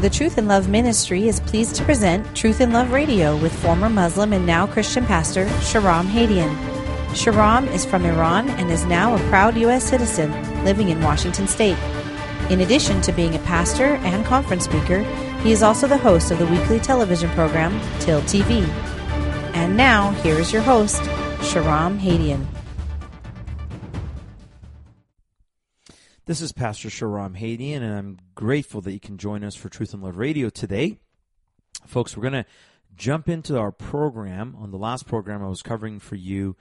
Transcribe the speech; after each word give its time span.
The 0.00 0.08
Truth 0.08 0.38
and 0.38 0.46
Love 0.46 0.68
Ministry 0.68 1.26
is 1.26 1.40
pleased 1.40 1.74
to 1.74 1.84
present 1.84 2.24
Truth 2.36 2.60
and 2.60 2.72
Love 2.72 2.92
Radio 2.92 3.36
with 3.36 3.52
former 3.52 3.88
Muslim 3.88 4.32
and 4.32 4.46
now 4.46 4.64
Christian 4.64 5.04
pastor 5.04 5.46
Shahram 5.58 6.06
Hadian. 6.06 6.54
Shahram 7.14 7.66
is 7.72 7.84
from 7.84 8.04
Iran 8.04 8.48
and 8.50 8.70
is 8.70 8.84
now 8.84 9.16
a 9.16 9.28
proud 9.28 9.56
U.S. 9.56 9.82
citizen 9.82 10.30
living 10.64 10.90
in 10.90 11.02
Washington 11.02 11.48
State. 11.48 11.76
In 12.48 12.60
addition 12.60 13.00
to 13.02 13.12
being 13.12 13.34
a 13.34 13.40
pastor 13.40 13.96
and 14.04 14.24
conference 14.24 14.66
speaker, 14.66 15.02
he 15.42 15.50
is 15.50 15.64
also 15.64 15.88
the 15.88 15.98
host 15.98 16.30
of 16.30 16.38
the 16.38 16.46
weekly 16.46 16.78
television 16.78 17.28
program 17.30 17.72
Till 17.98 18.20
TV. 18.22 18.62
And 19.54 19.76
now, 19.76 20.12
here 20.22 20.38
is 20.38 20.52
your 20.52 20.62
host, 20.62 21.02
Shahram 21.40 21.98
Hadian. 21.98 22.46
This 26.28 26.42
is 26.42 26.52
Pastor 26.52 26.90
Shahram 26.90 27.40
Hadian, 27.40 27.76
and 27.76 27.96
I'm 27.96 28.18
grateful 28.34 28.82
that 28.82 28.92
you 28.92 29.00
can 29.00 29.16
join 29.16 29.42
us 29.42 29.54
for 29.54 29.70
Truth 29.70 29.94
and 29.94 30.02
Love 30.02 30.18
Radio 30.18 30.50
today. 30.50 30.98
Folks, 31.86 32.14
we're 32.14 32.30
going 32.30 32.44
to 32.44 32.50
jump 32.94 33.30
into 33.30 33.58
our 33.58 33.72
program. 33.72 34.54
On 34.58 34.70
the 34.70 34.76
last 34.76 35.06
program, 35.06 35.42
I 35.42 35.48
was 35.48 35.62
covering 35.62 35.98
for 35.98 36.16
you 36.16 36.54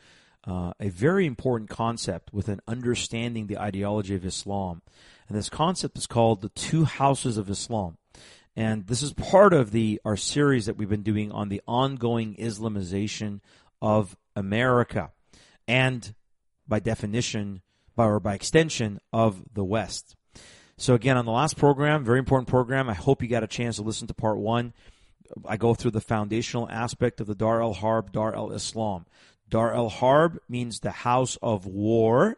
uh, 0.45 0.72
a 0.80 0.88
very 0.88 1.26
important 1.26 1.70
concept 1.70 2.32
with 2.32 2.48
an 2.48 2.62
understanding 2.66 3.48
the 3.48 3.59
ideology 3.59 4.16
of 4.16 4.26
Islam. 4.26 4.84
And 5.28 5.38
this 5.38 5.50
concept 5.50 5.98
is 5.98 6.08
called 6.08 6.40
the 6.40 6.48
two 6.48 6.86
houses 6.86 7.38
of 7.38 7.50
Islam. 7.50 7.98
And 8.56 8.88
this 8.88 9.04
is 9.04 9.12
part 9.12 9.52
of 9.52 9.72
the 9.72 10.00
our 10.06 10.16
series 10.16 10.68
that 10.68 10.78
we've 10.78 10.88
been 10.88 11.04
doing 11.04 11.30
on 11.34 11.50
the 11.50 11.62
ongoing 11.68 12.36
Islamization 12.36 13.42
of 13.81 14.16
America. 14.34 15.12
And 15.68 16.16
by 16.66 16.80
definition, 16.80 17.64
by, 17.98 18.06
or 18.06 18.22
by 18.22 18.34
extension, 18.34 19.02
of 19.12 19.44
the 19.54 19.66
West. 19.66 20.16
So 20.78 20.94
again, 20.94 21.18
on 21.18 21.26
the 21.26 21.32
last 21.32 21.58
program, 21.58 22.06
very 22.06 22.20
important 22.20 22.48
program. 22.48 22.90
I 22.90 22.94
hope 22.94 23.22
you 23.22 23.28
got 23.28 23.44
a 23.44 23.48
chance 23.48 23.78
to 23.78 23.82
listen 23.82 24.08
to 24.08 24.14
part 24.14 24.38
one. 24.38 24.73
I 25.45 25.58
go 25.58 25.73
through 25.73 25.92
the 25.92 26.00
foundational 26.00 26.70
aspect 26.70 27.20
of 27.20 27.28
the 27.28 27.36
Dar 27.36 27.62
el 27.62 27.73
Harb, 27.73 28.14
Dar 28.14 28.34
el 28.34 28.52
Islam. 28.52 29.06
Dar 29.50 29.73
el 29.73 29.90
Harb 29.90 30.40
means 30.48 30.80
the 30.80 30.92
house 30.92 31.38
of 31.42 31.66
war. 31.66 32.38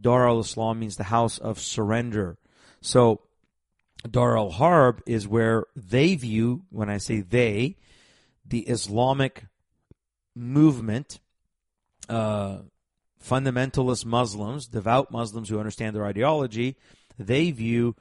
Dar 0.00 0.26
al 0.26 0.40
Islam 0.40 0.80
means 0.80 0.96
the 0.96 1.04
house 1.04 1.38
of 1.38 1.60
surrender. 1.60 2.38
So, 2.80 3.20
Dar 4.10 4.36
al 4.36 4.50
Harb 4.50 5.02
is 5.06 5.28
where 5.28 5.64
they 5.76 6.14
view, 6.16 6.62
when 6.70 6.88
I 6.88 6.98
say 6.98 7.20
they, 7.20 7.76
the 8.46 8.60
Islamic 8.60 9.44
movement, 10.34 11.18
uh, 12.08 12.58
fundamentalist 13.28 14.04
Muslims, 14.04 14.66
devout 14.66 15.10
Muslims 15.10 15.48
who 15.48 15.58
understand 15.58 15.96
their 15.96 16.06
ideology, 16.06 16.76
they 17.18 17.50
view 17.50 17.96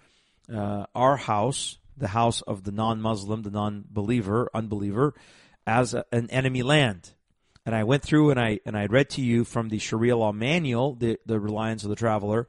uh, 0.53 0.85
our 0.93 1.17
house, 1.17 1.77
the 1.97 2.09
house 2.09 2.41
of 2.41 2.63
the 2.63 2.71
non 2.71 3.01
Muslim, 3.01 3.41
the 3.41 3.51
non 3.51 3.83
believer, 3.89 4.49
unbeliever, 4.53 5.13
as 5.65 5.93
a, 5.93 6.05
an 6.11 6.29
enemy 6.29 6.63
land. 6.63 7.11
And 7.65 7.73
I 7.73 7.83
went 7.83 8.03
through 8.03 8.29
and 8.29 8.39
I 8.39 8.59
and 8.65 8.77
I 8.77 8.85
read 8.85 9.09
to 9.11 9.21
you 9.21 9.43
from 9.43 9.69
the 9.69 9.79
Sharia 9.79 10.15
law 10.15 10.31
manual, 10.31 10.93
the 10.93 11.17
the 11.25 11.39
reliance 11.39 11.83
of 11.83 11.89
the 11.89 11.95
traveler, 11.95 12.47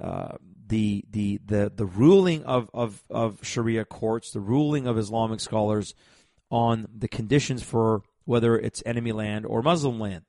uh, 0.00 0.36
the 0.66 1.04
the 1.10 1.40
the 1.46 1.72
the 1.74 1.86
ruling 1.86 2.44
of, 2.44 2.68
of 2.74 3.02
of 3.08 3.38
Sharia 3.42 3.86
courts, 3.86 4.32
the 4.32 4.40
ruling 4.40 4.86
of 4.86 4.98
Islamic 4.98 5.40
scholars 5.40 5.94
on 6.50 6.88
the 6.94 7.08
conditions 7.08 7.62
for 7.62 8.02
whether 8.26 8.58
it's 8.58 8.82
enemy 8.84 9.12
land 9.12 9.46
or 9.46 9.62
Muslim 9.62 9.98
land, 9.98 10.24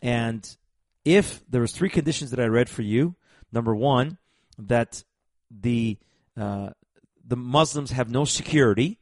and 0.00 0.56
if 1.04 1.42
there 1.48 1.60
was 1.60 1.72
three 1.72 1.88
conditions 1.88 2.30
that 2.30 2.40
I 2.40 2.46
read 2.46 2.68
for 2.68 2.82
you, 2.82 3.14
number 3.52 3.74
one, 3.74 4.18
that 4.58 5.02
the 5.50 5.98
uh, 6.36 6.70
the 7.26 7.36
Muslims 7.36 7.92
have 7.92 8.10
no 8.10 8.24
security. 8.24 8.98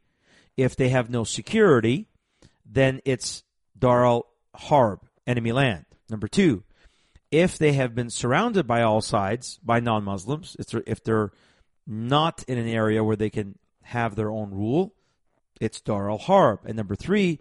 If 0.57 0.77
they 0.77 0.89
have 0.89 1.09
no 1.09 1.25
security, 1.25 2.09
then 2.67 3.01
it's 3.05 3.45
Dar 3.79 4.05
al 4.05 4.27
Harb, 4.55 5.01
enemy 5.27 5.53
land. 5.53 5.85
Number 6.11 6.27
two, 6.27 6.65
if 7.31 7.59
they 7.59 7.73
have 7.73 7.95
been 7.95 8.11
surrounded 8.11 8.67
by 8.67 8.83
all 8.83 9.01
sides 9.01 9.59
by 9.63 9.81
non 9.81 10.05
Muslims, 10.05 10.57
if 10.87 11.03
they're 11.03 11.33
not 11.87 12.45
in 12.49 12.59
an 12.59 12.69
area 12.69 13.05
where 13.05 13.17
they 13.17 13.31
can 13.31 13.59
have 13.83 14.15
their 14.15 14.31
own 14.31 14.51
rule, 14.51 14.95
it's 15.61 15.81
Dar 15.81 16.11
al 16.11 16.19
Harb. 16.19 16.61
And 16.65 16.77
number 16.77 16.97
three, 16.97 17.41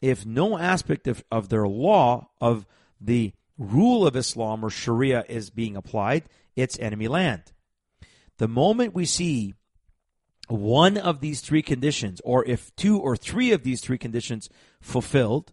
if 0.00 0.24
no 0.24 0.58
aspect 0.58 1.08
of, 1.08 1.24
of 1.30 1.48
their 1.48 1.66
law, 1.66 2.28
of 2.40 2.66
the 3.00 3.32
rule 3.58 4.06
of 4.06 4.16
Islam 4.16 4.64
or 4.64 4.70
Sharia 4.70 5.24
is 5.28 5.50
being 5.50 5.76
applied, 5.76 6.24
it's 6.56 6.78
enemy 6.78 7.08
land. 7.08 7.52
The 8.38 8.48
moment 8.48 8.94
we 8.94 9.04
see 9.04 9.54
one 10.48 10.96
of 10.96 11.20
these 11.20 11.40
three 11.40 11.62
conditions, 11.62 12.20
or 12.24 12.44
if 12.46 12.74
two 12.76 12.98
or 12.98 13.16
three 13.16 13.52
of 13.52 13.64
these 13.64 13.80
three 13.80 13.98
conditions 13.98 14.48
fulfilled, 14.80 15.52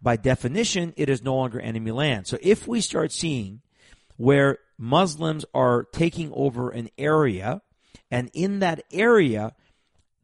by 0.00 0.16
definition, 0.16 0.94
it 0.96 1.08
is 1.08 1.22
no 1.22 1.34
longer 1.34 1.60
enemy 1.60 1.90
land. 1.90 2.26
So 2.26 2.38
if 2.40 2.66
we 2.66 2.80
start 2.80 3.12
seeing 3.12 3.60
where 4.16 4.58
Muslims 4.78 5.44
are 5.54 5.84
taking 5.92 6.32
over 6.32 6.70
an 6.70 6.88
area, 6.96 7.62
and 8.10 8.30
in 8.32 8.60
that 8.60 8.84
area 8.92 9.54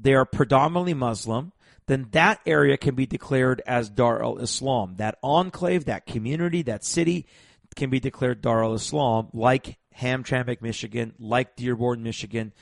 they 0.01 0.15
are 0.15 0.25
predominantly 0.25 0.95
Muslim, 0.95 1.53
then 1.89 2.07
that 2.13 2.41
area 2.47 2.77
can 2.77 2.95
be 2.95 3.07
declared 3.07 3.61
as 3.67 3.91
Dar 3.91 4.23
al 4.23 4.39
Islam. 4.39 4.95
That 4.99 5.19
enclave, 5.23 5.87
that 5.87 6.07
community, 6.07 6.63
that 6.63 6.85
city 6.85 7.27
can 7.75 7.91
be 7.91 7.99
declared 7.99 8.41
Dar 8.41 8.63
al 8.63 8.75
Islam, 8.75 9.29
like 9.33 9.79
Hamtramck, 9.99 10.63
Michigan, 10.63 11.15
like 11.19 11.57
Dearborn, 11.57 12.05
Michigan, 12.05 12.53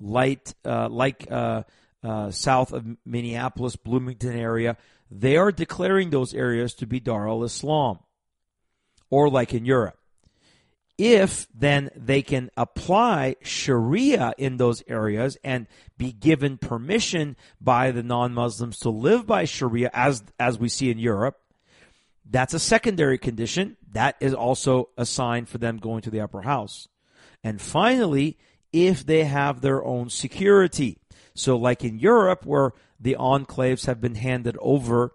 like, 0.00 0.48
uh, 0.64 0.88
like 0.88 1.26
uh, 1.30 1.64
uh, 2.02 2.30
south 2.30 2.72
of 2.72 2.86
Minneapolis, 3.04 3.76
Bloomington 3.76 4.38
area 4.38 4.78
they 5.10 5.36
are 5.36 5.52
declaring 5.52 6.10
those 6.10 6.34
areas 6.34 6.74
to 6.74 6.86
be 6.86 7.00
Dar 7.00 7.28
al 7.28 7.44
Islam, 7.44 7.98
or 9.10 9.28
like 9.28 9.54
in 9.54 9.64
Europe. 9.64 9.98
If 10.98 11.46
then 11.54 11.90
they 11.94 12.22
can 12.22 12.50
apply 12.56 13.36
Sharia 13.42 14.32
in 14.38 14.56
those 14.56 14.82
areas 14.88 15.36
and 15.44 15.66
be 15.98 16.10
given 16.10 16.56
permission 16.56 17.36
by 17.60 17.90
the 17.90 18.02
non 18.02 18.32
Muslims 18.32 18.78
to 18.80 18.90
live 18.90 19.26
by 19.26 19.44
Sharia 19.44 19.90
as, 19.92 20.22
as 20.40 20.58
we 20.58 20.70
see 20.70 20.90
in 20.90 20.98
Europe, 20.98 21.38
that's 22.28 22.54
a 22.54 22.58
secondary 22.58 23.18
condition. 23.18 23.76
That 23.92 24.16
is 24.20 24.32
also 24.32 24.88
a 24.96 25.04
sign 25.04 25.44
for 25.44 25.58
them 25.58 25.76
going 25.76 26.02
to 26.02 26.10
the 26.10 26.20
upper 26.20 26.42
house. 26.42 26.88
And 27.44 27.60
finally, 27.60 28.38
if 28.72 29.06
they 29.06 29.24
have 29.24 29.60
their 29.60 29.84
own 29.84 30.10
security. 30.10 30.98
So, 31.34 31.56
like 31.56 31.84
in 31.84 31.98
Europe, 31.98 32.44
where 32.44 32.72
the 33.00 33.16
enclaves 33.18 33.86
have 33.86 34.00
been 34.00 34.14
handed 34.14 34.56
over 34.60 35.12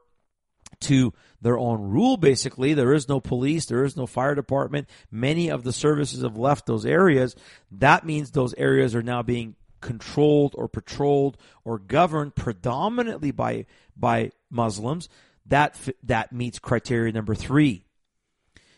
to 0.81 1.13
their 1.41 1.57
own 1.57 1.81
rule, 1.81 2.17
basically. 2.17 2.73
There 2.73 2.93
is 2.93 3.09
no 3.09 3.19
police, 3.19 3.65
there 3.65 3.83
is 3.83 3.97
no 3.97 4.05
fire 4.05 4.35
department. 4.35 4.87
Many 5.09 5.49
of 5.49 5.63
the 5.63 5.73
services 5.73 6.23
have 6.23 6.37
left 6.37 6.65
those 6.65 6.85
areas. 6.85 7.35
That 7.71 8.05
means 8.05 8.31
those 8.31 8.53
areas 8.55 8.95
are 8.95 9.03
now 9.03 9.23
being 9.23 9.55
controlled 9.81 10.53
or 10.55 10.69
patrolled 10.69 11.37
or 11.65 11.79
governed 11.79 12.35
predominantly 12.35 13.31
by 13.31 13.65
by 13.97 14.31
Muslims. 14.49 15.09
That 15.47 15.75
that 16.03 16.31
meets 16.31 16.59
criteria 16.59 17.11
number 17.11 17.35
three. 17.35 17.85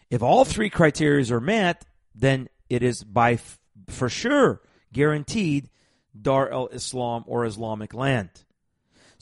If 0.09 0.23
all 0.23 0.45
three 0.45 0.69
criteria 0.69 1.33
are 1.33 1.41
met, 1.41 1.85
then 2.15 2.47
it 2.69 2.83
is 2.83 3.03
by 3.03 3.39
for 3.89 4.09
sure 4.09 4.61
guaranteed 4.93 5.69
Dar 6.19 6.49
el 6.49 6.67
Islam 6.67 7.23
or 7.27 7.45
Islamic 7.45 7.93
land. 7.93 8.29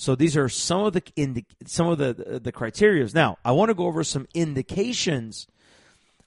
So 0.01 0.16
these 0.16 0.35
are 0.35 0.50
some 0.50 0.84
of 0.85 0.94
the 0.94 1.03
indi- 1.16 1.45
some 1.67 1.88
of 1.88 2.00
the 2.00 2.13
the, 2.13 2.39
the 2.39 2.51
criterias. 2.51 3.13
Now, 3.13 3.38
I 3.45 3.51
want 3.51 3.69
to 3.69 3.75
go 3.75 3.85
over 3.85 4.03
some 4.03 4.28
indications 4.34 5.45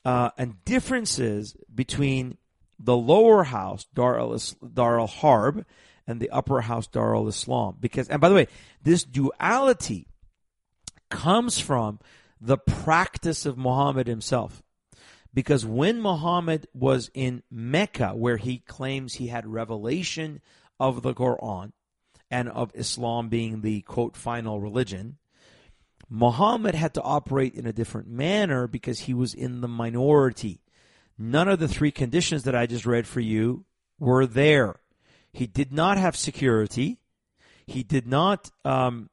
uh, 0.05 0.31
and 0.39 0.65
differences 0.65 1.57
between 1.75 2.39
the 2.79 2.97
lower 2.97 3.43
house 3.43 3.85
Dar 3.93 4.21
al 4.21 4.39
Dar 4.73 5.01
al 5.01 5.09
Harb 5.09 5.67
and 6.07 6.21
the 6.21 6.31
upper 6.31 6.61
house 6.61 6.87
Dar 6.87 7.17
al 7.17 7.27
Islam. 7.27 7.77
Because, 7.81 8.09
and 8.09 8.21
by 8.21 8.29
the 8.29 8.37
way, 8.37 8.47
this 8.81 9.03
duality 9.03 10.07
comes 11.11 11.59
from 11.59 11.99
the 12.41 12.59
practice 12.59 13.45
of 13.45 13.59
Muhammad 13.59 14.07
himself. 14.07 14.63
Because 15.35 15.67
when 15.67 16.01
Muhammad 16.01 16.69
was 16.75 17.11
in 17.13 17.43
Mecca, 17.51 18.11
where 18.11 18.37
he 18.37 18.59
claims 18.59 19.15
he 19.15 19.27
had 19.27 19.49
revelation 19.49 20.41
of 20.79 21.03
the 21.03 21.13
Quran, 21.13 21.73
and 22.35 22.49
of 22.49 22.73
Islam 22.75 23.29
being 23.29 23.61
the 23.61 23.83
quote 23.83 24.17
final 24.17 24.61
religion, 24.61 25.19
Muhammad 26.11 26.75
had 26.75 26.93
to 26.95 27.03
operate 27.03 27.55
in 27.55 27.65
a 27.65 27.73
different 27.73 28.09
manner 28.09 28.67
because 28.67 28.99
he 28.99 29.15
was 29.15 29.35
in 29.35 29.61
the 29.61 29.69
minority. 29.69 30.61
None 31.17 31.49
of 31.49 31.61
the 31.61 31.69
three 31.69 31.93
conditions 31.93 32.43
that 32.43 32.57
I 32.57 32.67
just 32.67 32.87
read 32.87 33.07
for 33.07 33.21
you 33.21 33.65
were 34.01 34.27
there. 34.27 34.81
He 35.33 35.47
did 35.47 35.73
not 35.73 35.97
have 35.97 36.17
security. 36.17 36.99
He 37.67 37.85
did 37.85 38.09
not. 38.09 38.51
Um, 38.65 39.11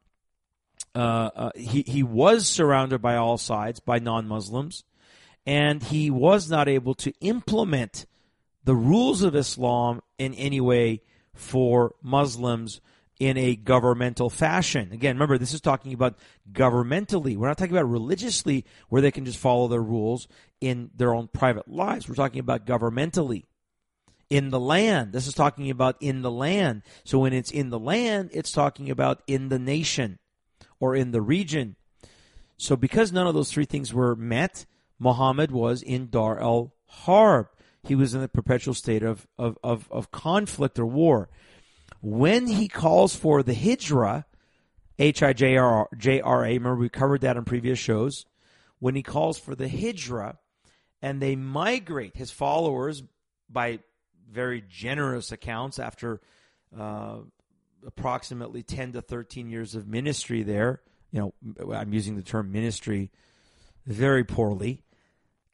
uh, 0.95 1.29
uh, 1.35 1.51
he 1.55 1.83
he 1.83 2.01
was 2.01 2.47
surrounded 2.47 3.03
by 3.03 3.17
all 3.17 3.37
sides 3.37 3.79
by 3.79 3.99
non-Muslims, 3.99 4.83
and 5.45 5.83
he 5.83 6.09
was 6.09 6.49
not 6.49 6.67
able 6.67 6.95
to 6.95 7.13
implement 7.21 8.07
the 8.63 8.75
rules 8.75 9.21
of 9.21 9.35
Islam 9.35 10.01
in 10.17 10.33
any 10.33 10.59
way 10.59 11.01
for 11.35 11.93
Muslims 12.01 12.81
in 13.21 13.37
a 13.37 13.55
governmental 13.55 14.31
fashion. 14.31 14.91
Again, 14.91 15.13
remember, 15.13 15.37
this 15.37 15.53
is 15.53 15.61
talking 15.61 15.93
about 15.93 16.17
governmentally. 16.51 17.37
We're 17.37 17.49
not 17.49 17.57
talking 17.59 17.77
about 17.77 17.87
religiously 17.87 18.65
where 18.89 18.99
they 18.99 19.11
can 19.11 19.25
just 19.25 19.37
follow 19.37 19.67
their 19.67 19.83
rules 19.83 20.27
in 20.59 20.89
their 20.95 21.13
own 21.13 21.27
private 21.27 21.67
lives. 21.67 22.09
We're 22.09 22.15
talking 22.15 22.39
about 22.39 22.65
governmentally. 22.65 23.43
In 24.31 24.49
the 24.49 24.59
land. 24.59 25.13
This 25.13 25.27
is 25.27 25.35
talking 25.35 25.69
about 25.69 25.97
in 25.99 26.23
the 26.23 26.31
land. 26.31 26.81
So 27.03 27.19
when 27.19 27.31
it's 27.31 27.51
in 27.51 27.69
the 27.69 27.77
land, 27.77 28.31
it's 28.33 28.51
talking 28.51 28.89
about 28.89 29.21
in 29.27 29.49
the 29.49 29.59
nation 29.59 30.17
or 30.79 30.95
in 30.95 31.11
the 31.11 31.21
region. 31.21 31.75
So 32.57 32.75
because 32.75 33.11
none 33.11 33.27
of 33.27 33.35
those 33.35 33.51
three 33.51 33.65
things 33.65 33.93
were 33.93 34.15
met, 34.15 34.65
Muhammad 34.97 35.51
was 35.51 35.83
in 35.83 36.09
Dar 36.09 36.39
el 36.39 36.73
Harb. 36.87 37.49
He 37.83 37.93
was 37.93 38.15
in 38.15 38.23
a 38.23 38.27
perpetual 38.27 38.73
state 38.73 39.03
of, 39.03 39.27
of, 39.37 39.59
of, 39.63 39.87
of 39.91 40.09
conflict 40.09 40.79
or 40.79 40.87
war. 40.87 41.29
When 42.01 42.47
he 42.47 42.67
calls 42.67 43.15
for 43.15 43.43
the 43.43 43.53
Hijra, 43.53 44.25
H 44.97 45.23
I 45.23 45.33
J 45.33 45.57
R 45.57 45.87
A, 45.93 46.53
remember 46.53 46.75
we 46.75 46.89
covered 46.89 47.21
that 47.21 47.37
in 47.37 47.45
previous 47.45 47.79
shows. 47.79 48.25
When 48.79 48.95
he 48.95 49.03
calls 49.03 49.37
for 49.37 49.55
the 49.55 49.67
Hijra 49.67 50.37
and 51.01 51.21
they 51.21 51.35
migrate 51.35 52.15
his 52.15 52.31
followers 52.31 53.03
by 53.49 53.79
very 54.31 54.63
generous 54.67 55.31
accounts 55.31 55.77
after 55.77 56.21
uh, 56.77 57.17
approximately 57.85 58.63
10 58.63 58.93
to 58.93 59.01
13 59.01 59.49
years 59.49 59.75
of 59.75 59.87
ministry 59.87 60.43
there. 60.43 60.81
You 61.11 61.33
know, 61.59 61.73
I'm 61.75 61.93
using 61.93 62.15
the 62.15 62.23
term 62.23 62.51
ministry 62.51 63.11
very 63.85 64.23
poorly. 64.23 64.83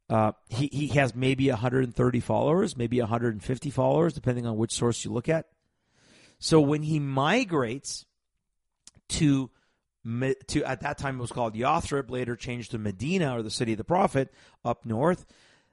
Uh, 0.09 0.33
he, 0.49 0.67
he 0.67 0.87
has 0.87 1.15
maybe 1.15 1.49
130 1.49 2.19
followers, 2.19 2.77
maybe 2.77 2.99
150 2.99 3.69
followers, 3.71 4.13
depending 4.13 4.45
on 4.45 4.55
which 4.57 4.71
source 4.71 5.03
you 5.03 5.11
look 5.11 5.27
at. 5.27 5.47
So 6.39 6.61
when 6.61 6.83
he 6.83 6.99
migrates 6.99 8.05
to 9.09 9.49
to 10.47 10.63
at 10.63 10.81
that 10.81 10.97
time 10.97 11.17
it 11.17 11.21
was 11.21 11.31
called 11.31 11.55
Yathrib, 11.55 12.09
later 12.09 12.35
changed 12.35 12.71
to 12.71 12.77
Medina 12.77 13.37
or 13.37 13.41
the 13.41 13.51
city 13.51 13.73
of 13.73 13.77
the 13.77 13.83
prophet 13.83 14.33
up 14.63 14.85
north. 14.85 15.25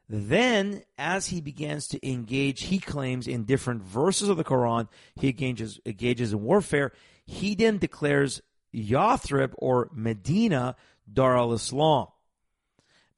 Then, 0.09 0.83
as 0.99 1.29
he 1.29 1.41
begins 1.41 1.89
to 1.89 2.07
engage, 2.07 2.65
he 2.65 2.79
claims 2.79 3.27
in 3.27 3.45
different 3.45 3.83
verses 3.83 4.29
of 4.29 4.37
the 4.37 4.45
Quran, 4.45 4.89
he 5.15 5.29
engages, 5.29 5.81
engages 5.87 6.33
in 6.33 6.43
warfare. 6.43 6.93
He 7.25 7.55
then 7.55 7.79
declares 7.79 8.43
Yathrib 8.75 9.55
or 9.57 9.89
Medina 9.95 10.77
Dar 11.11 11.37
al 11.37 11.53
Islam. 11.55 12.09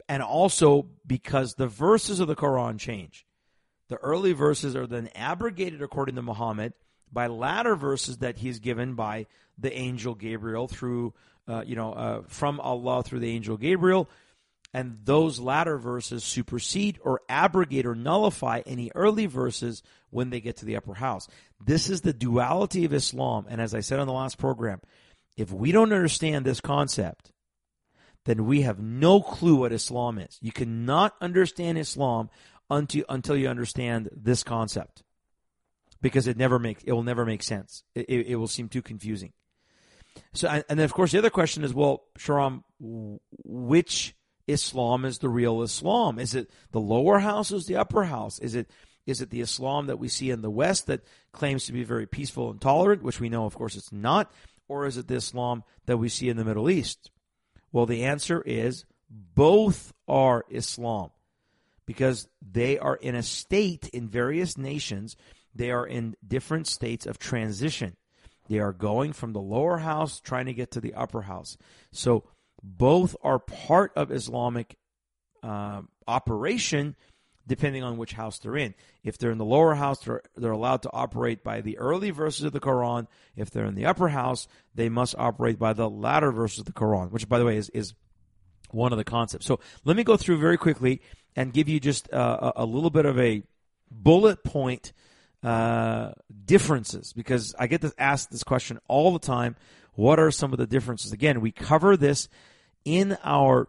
And 0.08 0.22
also 0.22 0.86
because 1.04 1.54
the 1.54 1.66
verses 1.66 2.20
of 2.20 2.28
the 2.28 2.36
Quran 2.36 2.78
change. 2.78 3.26
The 3.88 3.96
early 3.96 4.32
verses 4.32 4.76
are 4.76 4.86
then 4.86 5.08
abrogated 5.14 5.82
according 5.82 6.14
to 6.16 6.22
Muhammad 6.22 6.72
by 7.12 7.26
latter 7.26 7.76
verses 7.76 8.18
that 8.18 8.38
he's 8.38 8.58
given 8.58 8.94
by 8.94 9.26
the 9.58 9.72
angel 9.72 10.14
Gabriel 10.14 10.68
through, 10.68 11.14
uh, 11.48 11.62
you 11.66 11.76
know, 11.76 11.92
uh, 11.92 12.22
from 12.28 12.60
Allah 12.60 13.02
through 13.02 13.20
the 13.20 13.30
angel 13.30 13.56
Gabriel 13.56 14.08
and 14.76 14.98
those 15.04 15.40
latter 15.40 15.78
verses 15.78 16.22
supersede 16.22 16.98
or 17.02 17.22
abrogate 17.30 17.86
or 17.86 17.94
nullify 17.94 18.60
any 18.66 18.90
early 18.94 19.24
verses 19.24 19.82
when 20.10 20.28
they 20.28 20.40
get 20.40 20.58
to 20.58 20.66
the 20.66 20.76
upper 20.76 20.92
house. 20.92 21.28
This 21.64 21.88
is 21.88 22.02
the 22.02 22.12
duality 22.12 22.84
of 22.84 22.92
Islam. 22.92 23.46
And 23.48 23.58
as 23.58 23.74
I 23.74 23.80
said 23.80 24.00
on 24.00 24.06
the 24.06 24.12
last 24.12 24.36
program, 24.36 24.82
if 25.36 25.50
we 25.50 25.72
don't 25.72 25.94
understand 25.94 26.44
this 26.44 26.60
concept, 26.60 27.32
then 28.26 28.44
we 28.44 28.62
have 28.62 28.78
no 28.78 29.22
clue 29.22 29.56
what 29.56 29.72
Islam 29.72 30.18
is. 30.18 30.38
You 30.42 30.52
cannot 30.52 31.14
understand 31.22 31.78
Islam 31.78 32.28
until, 32.68 33.04
until 33.08 33.36
you 33.36 33.48
understand 33.48 34.10
this 34.12 34.42
concept. 34.42 35.02
Because 36.00 36.26
it 36.26 36.36
never 36.36 36.58
makes 36.58 36.82
it 36.84 36.92
will 36.92 37.02
never 37.02 37.24
make 37.24 37.42
sense. 37.42 37.82
It, 37.94 38.06
it, 38.08 38.26
it 38.28 38.36
will 38.36 38.48
seem 38.48 38.68
too 38.68 38.82
confusing. 38.82 39.32
So, 40.32 40.48
and 40.48 40.64
then 40.68 40.80
of 40.80 40.92
course 40.92 41.12
the 41.12 41.18
other 41.18 41.30
question 41.30 41.64
is, 41.64 41.74
well, 41.74 42.04
Shahram, 42.18 42.62
which 42.78 44.14
Islam 44.46 45.04
is 45.04 45.18
the 45.18 45.28
real 45.28 45.62
Islam? 45.62 46.18
Is 46.18 46.34
it 46.34 46.50
the 46.70 46.80
lower 46.80 47.18
house 47.18 47.50
Is 47.50 47.66
the 47.66 47.76
upper 47.76 48.04
house? 48.04 48.38
Is 48.38 48.54
it 48.54 48.70
is 49.06 49.20
it 49.20 49.30
the 49.30 49.40
Islam 49.40 49.86
that 49.86 49.98
we 49.98 50.08
see 50.08 50.30
in 50.30 50.42
the 50.42 50.50
West 50.50 50.88
that 50.88 51.04
claims 51.32 51.66
to 51.66 51.72
be 51.72 51.84
very 51.84 52.06
peaceful 52.06 52.50
and 52.50 52.60
tolerant, 52.60 53.02
which 53.02 53.20
we 53.20 53.28
know, 53.28 53.46
of 53.46 53.54
course, 53.54 53.76
it's 53.76 53.92
not? 53.92 54.32
Or 54.68 54.84
is 54.84 54.96
it 54.96 55.06
the 55.06 55.14
Islam 55.14 55.62
that 55.86 55.98
we 55.98 56.08
see 56.08 56.28
in 56.28 56.36
the 56.36 56.44
Middle 56.44 56.68
East? 56.68 57.10
Well, 57.70 57.86
the 57.86 58.04
answer 58.04 58.42
is 58.44 58.84
both 59.08 59.92
are 60.08 60.44
Islam 60.50 61.10
because 61.86 62.28
they 62.42 62.78
are 62.78 62.96
in 62.96 63.14
a 63.14 63.22
state 63.22 63.88
in 63.90 64.08
various 64.08 64.58
nations, 64.58 65.16
they 65.58 65.70
are 65.70 65.86
in 65.86 66.16
different 66.26 66.66
states 66.66 67.06
of 67.06 67.18
transition. 67.18 67.96
They 68.48 68.58
are 68.58 68.72
going 68.72 69.12
from 69.12 69.32
the 69.32 69.40
lower 69.40 69.78
house 69.78 70.20
trying 70.20 70.46
to 70.46 70.54
get 70.54 70.70
to 70.72 70.80
the 70.80 70.94
upper 70.94 71.22
house. 71.22 71.56
So 71.92 72.24
both 72.62 73.16
are 73.22 73.38
part 73.38 73.92
of 73.96 74.10
Islamic 74.10 74.76
uh, 75.42 75.82
operation, 76.06 76.96
depending 77.46 77.82
on 77.82 77.96
which 77.96 78.12
house 78.12 78.38
they're 78.38 78.56
in. 78.56 78.74
If 79.04 79.18
they're 79.18 79.30
in 79.30 79.38
the 79.38 79.44
lower 79.44 79.74
house, 79.74 80.00
they're, 80.00 80.22
they're 80.36 80.52
allowed 80.52 80.82
to 80.82 80.92
operate 80.92 81.44
by 81.44 81.60
the 81.60 81.78
early 81.78 82.10
verses 82.10 82.44
of 82.44 82.52
the 82.52 82.60
Quran. 82.60 83.06
If 83.36 83.50
they're 83.50 83.66
in 83.66 83.74
the 83.74 83.86
upper 83.86 84.08
house, 84.08 84.48
they 84.74 84.88
must 84.88 85.14
operate 85.18 85.58
by 85.58 85.72
the 85.72 85.88
latter 85.88 86.32
verses 86.32 86.60
of 86.60 86.66
the 86.66 86.72
Quran, 86.72 87.10
which, 87.10 87.28
by 87.28 87.38
the 87.38 87.44
way, 87.44 87.56
is, 87.56 87.68
is 87.70 87.94
one 88.70 88.92
of 88.92 88.98
the 88.98 89.04
concepts. 89.04 89.46
So 89.46 89.60
let 89.84 89.96
me 89.96 90.04
go 90.04 90.16
through 90.16 90.38
very 90.38 90.56
quickly 90.56 91.00
and 91.34 91.52
give 91.52 91.68
you 91.68 91.78
just 91.78 92.12
uh, 92.12 92.52
a, 92.56 92.64
a 92.64 92.66
little 92.66 92.90
bit 92.90 93.06
of 93.06 93.18
a 93.18 93.42
bullet 93.90 94.42
point 94.42 94.92
uh, 95.46 96.12
differences 96.44 97.12
because 97.12 97.54
I 97.56 97.68
get 97.68 97.80
to 97.82 97.92
ask 97.98 98.30
this 98.30 98.42
question 98.42 98.80
all 98.88 99.12
the 99.12 99.20
time. 99.20 99.54
What 99.94 100.18
are 100.18 100.30
some 100.30 100.52
of 100.52 100.58
the 100.58 100.66
differences? 100.66 101.12
Again, 101.12 101.40
we 101.40 101.52
cover 101.52 101.96
this 101.96 102.28
in 102.84 103.16
our 103.22 103.68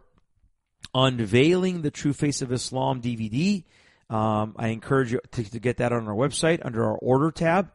Unveiling 0.92 1.82
the 1.82 1.90
True 1.90 2.12
Face 2.12 2.42
of 2.42 2.52
Islam 2.52 3.00
DVD. 3.00 3.64
Um, 4.10 4.56
I 4.58 4.68
encourage 4.68 5.12
you 5.12 5.20
to, 5.32 5.50
to, 5.50 5.60
get 5.60 5.76
that 5.76 5.92
on 5.92 6.08
our 6.08 6.14
website 6.14 6.64
under 6.64 6.84
our 6.84 6.96
order 6.96 7.30
tab. 7.30 7.70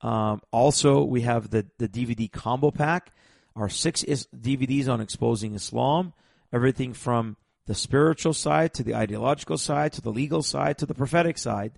Um, 0.00 0.40
also, 0.50 1.04
we 1.04 1.20
have 1.20 1.50
the, 1.50 1.66
the 1.78 1.88
DVD 1.88 2.30
combo 2.30 2.70
pack, 2.70 3.12
our 3.54 3.68
six 3.68 4.02
is 4.02 4.26
DVDs 4.36 4.88
on 4.88 5.00
exposing 5.00 5.54
Islam, 5.54 6.12
everything 6.52 6.92
from 6.92 7.36
the 7.66 7.74
spiritual 7.74 8.32
side 8.32 8.74
to 8.74 8.82
the 8.82 8.94
ideological 8.94 9.58
side 9.58 9.92
to 9.92 10.00
the 10.00 10.10
legal 10.10 10.42
side 10.42 10.78
to 10.78 10.86
the 10.86 10.94
prophetic 10.94 11.38
side. 11.38 11.72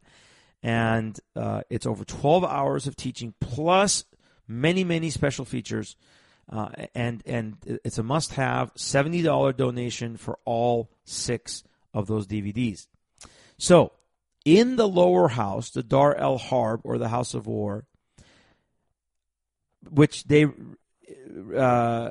And 0.66 1.16
uh, 1.36 1.62
it's 1.70 1.86
over 1.86 2.04
12 2.04 2.44
hours 2.44 2.88
of 2.88 2.96
teaching 2.96 3.34
plus 3.40 4.04
many, 4.48 4.82
many 4.82 5.10
special 5.10 5.44
features 5.44 5.94
uh, 6.50 6.68
and 6.94 7.22
and 7.26 7.56
it's 7.84 7.98
a 7.98 8.02
must-have. 8.02 8.70
Seventy 8.76 9.22
dollar 9.22 9.52
donation 9.52 10.16
for 10.16 10.38
all 10.44 10.90
six 11.04 11.64
of 11.92 12.06
those 12.06 12.26
DVDs. 12.26 12.86
So, 13.58 13.92
in 14.44 14.76
the 14.76 14.86
lower 14.86 15.28
house, 15.28 15.70
the 15.70 15.82
Dar 15.82 16.14
el 16.14 16.38
Harb 16.38 16.82
or 16.84 16.98
the 16.98 17.08
House 17.08 17.34
of 17.34 17.48
War, 17.48 17.84
which 19.90 20.24
they 20.24 20.46
uh, 21.56 22.10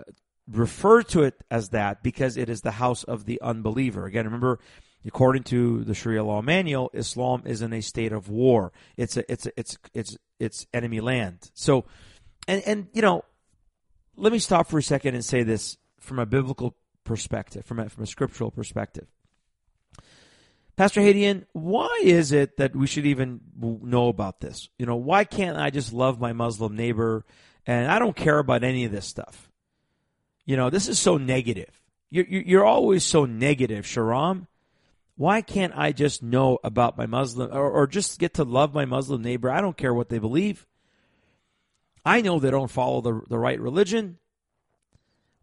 refer 0.52 1.02
to 1.04 1.24
it 1.24 1.36
as 1.50 1.70
that 1.70 2.04
because 2.04 2.36
it 2.36 2.50
is 2.50 2.62
the 2.62 2.72
house 2.72 3.06
of 3.06 3.26
the 3.26 3.42
unbeliever. 3.42 4.06
Again, 4.06 4.26
remember, 4.26 4.60
according 5.06 5.44
to 5.44 5.84
the 5.84 5.94
Sharia 5.94 6.24
law 6.24 6.42
manual, 6.42 6.90
Islam 6.94 7.44
is 7.46 7.62
in 7.62 7.74
a 7.74 7.82
state 7.82 8.12
of 8.12 8.30
war. 8.30 8.72
It's 8.98 9.18
a, 9.18 9.32
it's 9.32 9.46
a, 9.46 9.52
it's 9.56 9.78
it's 9.94 10.18
it's 10.40 10.68
enemy 10.74 11.00
land. 11.00 11.52
So, 11.54 11.86
and 12.48 12.62
and 12.66 12.88
you 12.94 13.02
know, 13.02 13.24
let 14.16 14.32
me 14.32 14.40
stop 14.40 14.68
for 14.68 14.80
a 14.80 14.84
second 14.84 15.16
and 15.16 15.24
say 15.24 15.44
this 15.44 15.78
from 16.00 16.20
a 16.20 16.26
biblical 16.26 16.76
perspective, 17.04 17.66
from 17.66 17.80
a, 17.80 17.90
from 17.90 18.04
a 18.04 18.08
scriptural 18.08 18.52
perspective. 18.52 19.08
Pastor 20.76 21.00
Hadian, 21.00 21.46
why 21.54 22.02
is 22.04 22.34
it 22.34 22.58
that 22.58 22.76
we 22.76 22.86
should 22.86 23.06
even 23.06 23.40
know 23.58 24.10
about 24.10 24.42
this? 24.42 24.68
You 24.78 24.86
know, 24.86 24.98
why 24.98 25.24
can't 25.24 25.58
I 25.58 25.70
just 25.70 25.94
love 25.94 26.20
my 26.20 26.34
Muslim 26.34 26.76
neighbor 26.76 27.26
and 27.66 27.90
I 27.90 27.98
don't 27.98 28.16
care 28.16 28.40
about 28.40 28.64
any 28.64 28.84
of 28.84 28.92
this 28.92 29.06
stuff? 29.06 29.50
You 30.46 30.58
know, 30.58 30.70
this 30.70 30.90
is 30.90 31.00
so 31.00 31.18
negative. 31.18 31.82
You're, 32.12 32.26
you're 32.26 32.66
always 32.66 33.06
so 33.06 33.26
negative, 33.26 33.86
Shahram. 33.86 34.48
Why 35.18 35.42
can't 35.42 35.74
I 35.76 35.92
just 35.94 36.22
know 36.22 36.60
about 36.64 36.98
my 36.98 37.06
Muslim 37.06 37.50
or, 37.52 37.70
or 37.72 37.88
just 37.88 38.20
get 38.20 38.34
to 38.36 38.44
love 38.44 38.74
my 38.74 38.86
Muslim 38.86 39.22
neighbor? 39.22 39.50
I 39.50 39.62
don't 39.62 39.78
care 39.78 39.94
what 39.94 40.10
they 40.10 40.20
believe. 40.20 40.68
I 42.06 42.22
know 42.22 42.40
they 42.40 42.52
don't 42.52 42.70
follow 42.70 43.02
the, 43.02 43.22
the 43.30 43.40
right 43.40 43.60
religion. 43.60 44.18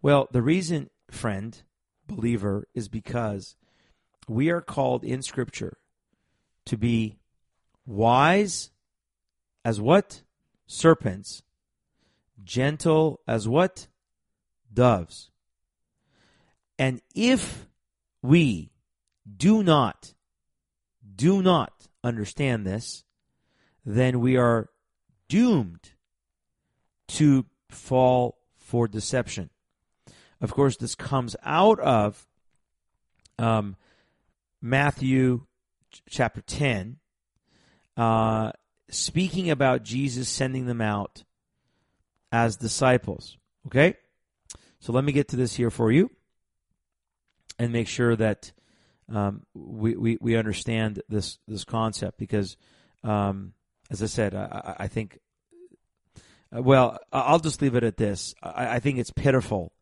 Well, 0.03 0.29
the 0.31 0.43
reason, 0.43 0.91
friend, 1.11 1.61
believer, 2.07 2.69
is 2.75 2.89
because 2.89 3.57
we 4.29 4.51
are 4.51 4.61
called 4.61 5.05
in 5.05 5.23
Scripture 5.23 5.79
to 6.67 6.77
be 6.77 7.19
wise 7.87 8.71
as 9.65 9.81
what? 9.81 10.23
Serpents. 10.67 11.43
Gentle 12.45 13.21
as 13.27 13.49
what? 13.49 13.87
Doves. 14.73 15.31
And 16.79 17.01
if 17.15 17.69
we 18.23 18.72
do 19.37 19.63
not, 19.63 20.15
do 21.15 21.43
not 21.43 21.89
understand 22.03 22.67
this, 22.67 23.05
then 23.85 24.21
we 24.21 24.37
are 24.37 24.69
doomed 25.29 25.93
to 27.09 27.47
fall 27.71 28.39
for 28.57 28.89
deception. 28.89 29.51
Of 30.41 30.53
course, 30.53 30.77
this 30.77 30.95
comes 30.95 31.37
out 31.45 31.79
of 31.81 32.27
um, 33.39 33.77
Matthew 34.61 35.47
chapter 36.09 36.41
10, 36.41 36.99
uh, 37.97 38.53
speaking 38.89 39.51
about 39.51 39.85
Jesus 39.85 40.29
sending 40.29 40.67
them 40.67 40.81
out 40.81 41.25
as 42.31 42.57
disciples. 42.57 43.37
Okay? 43.67 43.95
So 44.81 44.93
let 44.93 45.05
me 45.05 45.13
get 45.13 45.29
to 45.29 45.37
this 45.37 45.55
here 45.55 45.71
for 45.71 45.93
you 45.93 46.11
and 47.59 47.73
make 47.73 47.89
sure 47.89 48.17
that 48.17 48.53
um, 49.13 49.43
we, 49.55 49.97
we, 49.97 50.19
we 50.21 50.37
understand 50.37 51.03
this, 51.09 51.39
this 51.47 51.65
concept 51.65 52.19
because, 52.19 52.57
um, 53.05 53.53
as 53.91 54.03
I 54.03 54.07
said, 54.07 54.35
I, 54.35 54.77
I 54.81 54.89
think, 54.89 55.19
uh, 56.57 56.63
well, 56.63 56.99
I'll 57.13 57.39
just 57.39 57.61
leave 57.61 57.75
it 57.75 57.85
at 57.85 57.97
this. 57.97 58.35
I, 58.43 58.77
I 58.77 58.81
think 58.81 58.99
it's 58.99 59.11
pitiful 59.11 59.73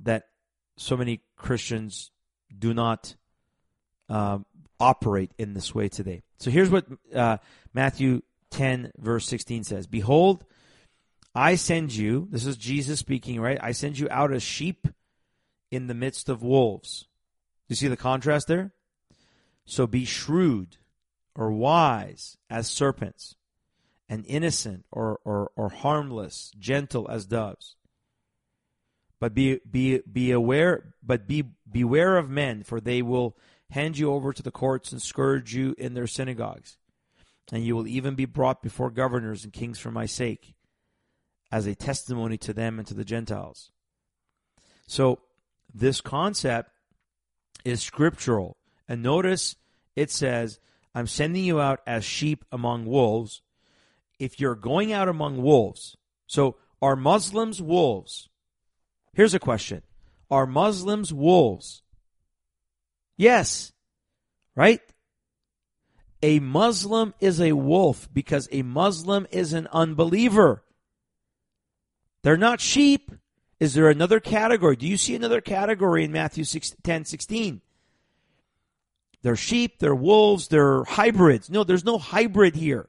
that 0.00 0.28
so 0.76 0.96
many 0.96 1.22
Christians 1.36 2.10
do 2.56 2.74
not 2.74 3.14
um, 4.08 4.44
operate 4.78 5.32
in 5.38 5.54
this 5.54 5.74
way 5.74 5.88
today. 5.88 6.22
So 6.38 6.50
here's 6.50 6.70
what 6.70 6.86
uh, 7.14 7.38
Matthew 7.72 8.22
10, 8.50 8.92
verse 8.98 9.26
16 9.26 9.64
says 9.64 9.86
Behold, 9.86 10.44
I 11.34 11.54
send 11.54 11.94
you, 11.94 12.28
this 12.30 12.44
is 12.44 12.56
Jesus 12.56 12.98
speaking, 12.98 13.40
right? 13.40 13.58
I 13.60 13.72
send 13.72 13.98
you 13.98 14.08
out 14.10 14.32
as 14.32 14.42
sheep 14.42 14.88
in 15.70 15.86
the 15.86 15.94
midst 15.94 16.28
of 16.28 16.42
wolves. 16.42 17.06
You 17.70 17.76
see 17.76 17.86
the 17.86 17.96
contrast 17.96 18.48
there? 18.48 18.72
So 19.64 19.86
be 19.86 20.04
shrewd 20.04 20.78
or 21.36 21.52
wise 21.52 22.36
as 22.50 22.66
serpents, 22.66 23.36
and 24.08 24.26
innocent 24.26 24.84
or, 24.90 25.20
or, 25.24 25.52
or 25.54 25.68
harmless, 25.68 26.50
gentle 26.58 27.08
as 27.08 27.26
doves. 27.26 27.76
But 29.20 29.34
be, 29.34 29.60
be, 29.70 30.00
be 30.00 30.32
aware, 30.32 30.94
but 31.00 31.28
be, 31.28 31.44
beware 31.70 32.16
of 32.16 32.28
men, 32.28 32.64
for 32.64 32.80
they 32.80 33.02
will 33.02 33.36
hand 33.70 33.96
you 33.96 34.12
over 34.12 34.32
to 34.32 34.42
the 34.42 34.50
courts 34.50 34.90
and 34.90 35.00
scourge 35.00 35.54
you 35.54 35.76
in 35.78 35.94
their 35.94 36.08
synagogues. 36.08 36.76
And 37.52 37.64
you 37.64 37.76
will 37.76 37.86
even 37.86 38.16
be 38.16 38.24
brought 38.24 38.62
before 38.62 38.90
governors 38.90 39.44
and 39.44 39.52
kings 39.52 39.78
for 39.78 39.92
my 39.92 40.06
sake, 40.06 40.56
as 41.52 41.66
a 41.66 41.76
testimony 41.76 42.36
to 42.38 42.52
them 42.52 42.80
and 42.80 42.88
to 42.88 42.94
the 42.94 43.04
Gentiles. 43.04 43.70
So, 44.88 45.20
this 45.72 46.00
concept 46.00 46.72
is 47.64 47.82
scriptural. 47.82 48.56
And 48.88 49.02
notice 49.02 49.56
it 49.96 50.10
says, 50.10 50.58
I'm 50.94 51.06
sending 51.06 51.44
you 51.44 51.60
out 51.60 51.80
as 51.86 52.04
sheep 52.04 52.44
among 52.50 52.86
wolves. 52.86 53.42
If 54.18 54.40
you're 54.40 54.54
going 54.54 54.92
out 54.92 55.08
among 55.08 55.42
wolves, 55.42 55.96
so 56.26 56.56
are 56.82 56.96
Muslims 56.96 57.62
wolves? 57.62 58.28
Here's 59.12 59.34
a 59.34 59.38
question 59.38 59.82
Are 60.30 60.46
Muslims 60.46 61.12
wolves? 61.12 61.82
Yes. 63.16 63.72
Right? 64.56 64.80
A 66.22 66.38
Muslim 66.40 67.14
is 67.20 67.40
a 67.40 67.52
wolf 67.52 68.08
because 68.12 68.48
a 68.52 68.62
Muslim 68.62 69.26
is 69.30 69.52
an 69.52 69.68
unbeliever. 69.72 70.62
They're 72.22 72.36
not 72.36 72.60
sheep. 72.60 73.10
Is 73.60 73.74
there 73.74 73.90
another 73.90 74.18
category? 74.20 74.74
Do 74.74 74.88
you 74.88 74.96
see 74.96 75.14
another 75.14 75.42
category 75.42 76.02
in 76.02 76.10
Matthew 76.10 76.44
6, 76.44 76.76
10 76.82 77.04
16? 77.04 77.60
They're 79.22 79.36
sheep, 79.36 79.78
they're 79.78 79.94
wolves, 79.94 80.48
they're 80.48 80.84
hybrids. 80.84 81.50
No, 81.50 81.62
there's 81.62 81.84
no 81.84 81.98
hybrid 81.98 82.56
here. 82.56 82.88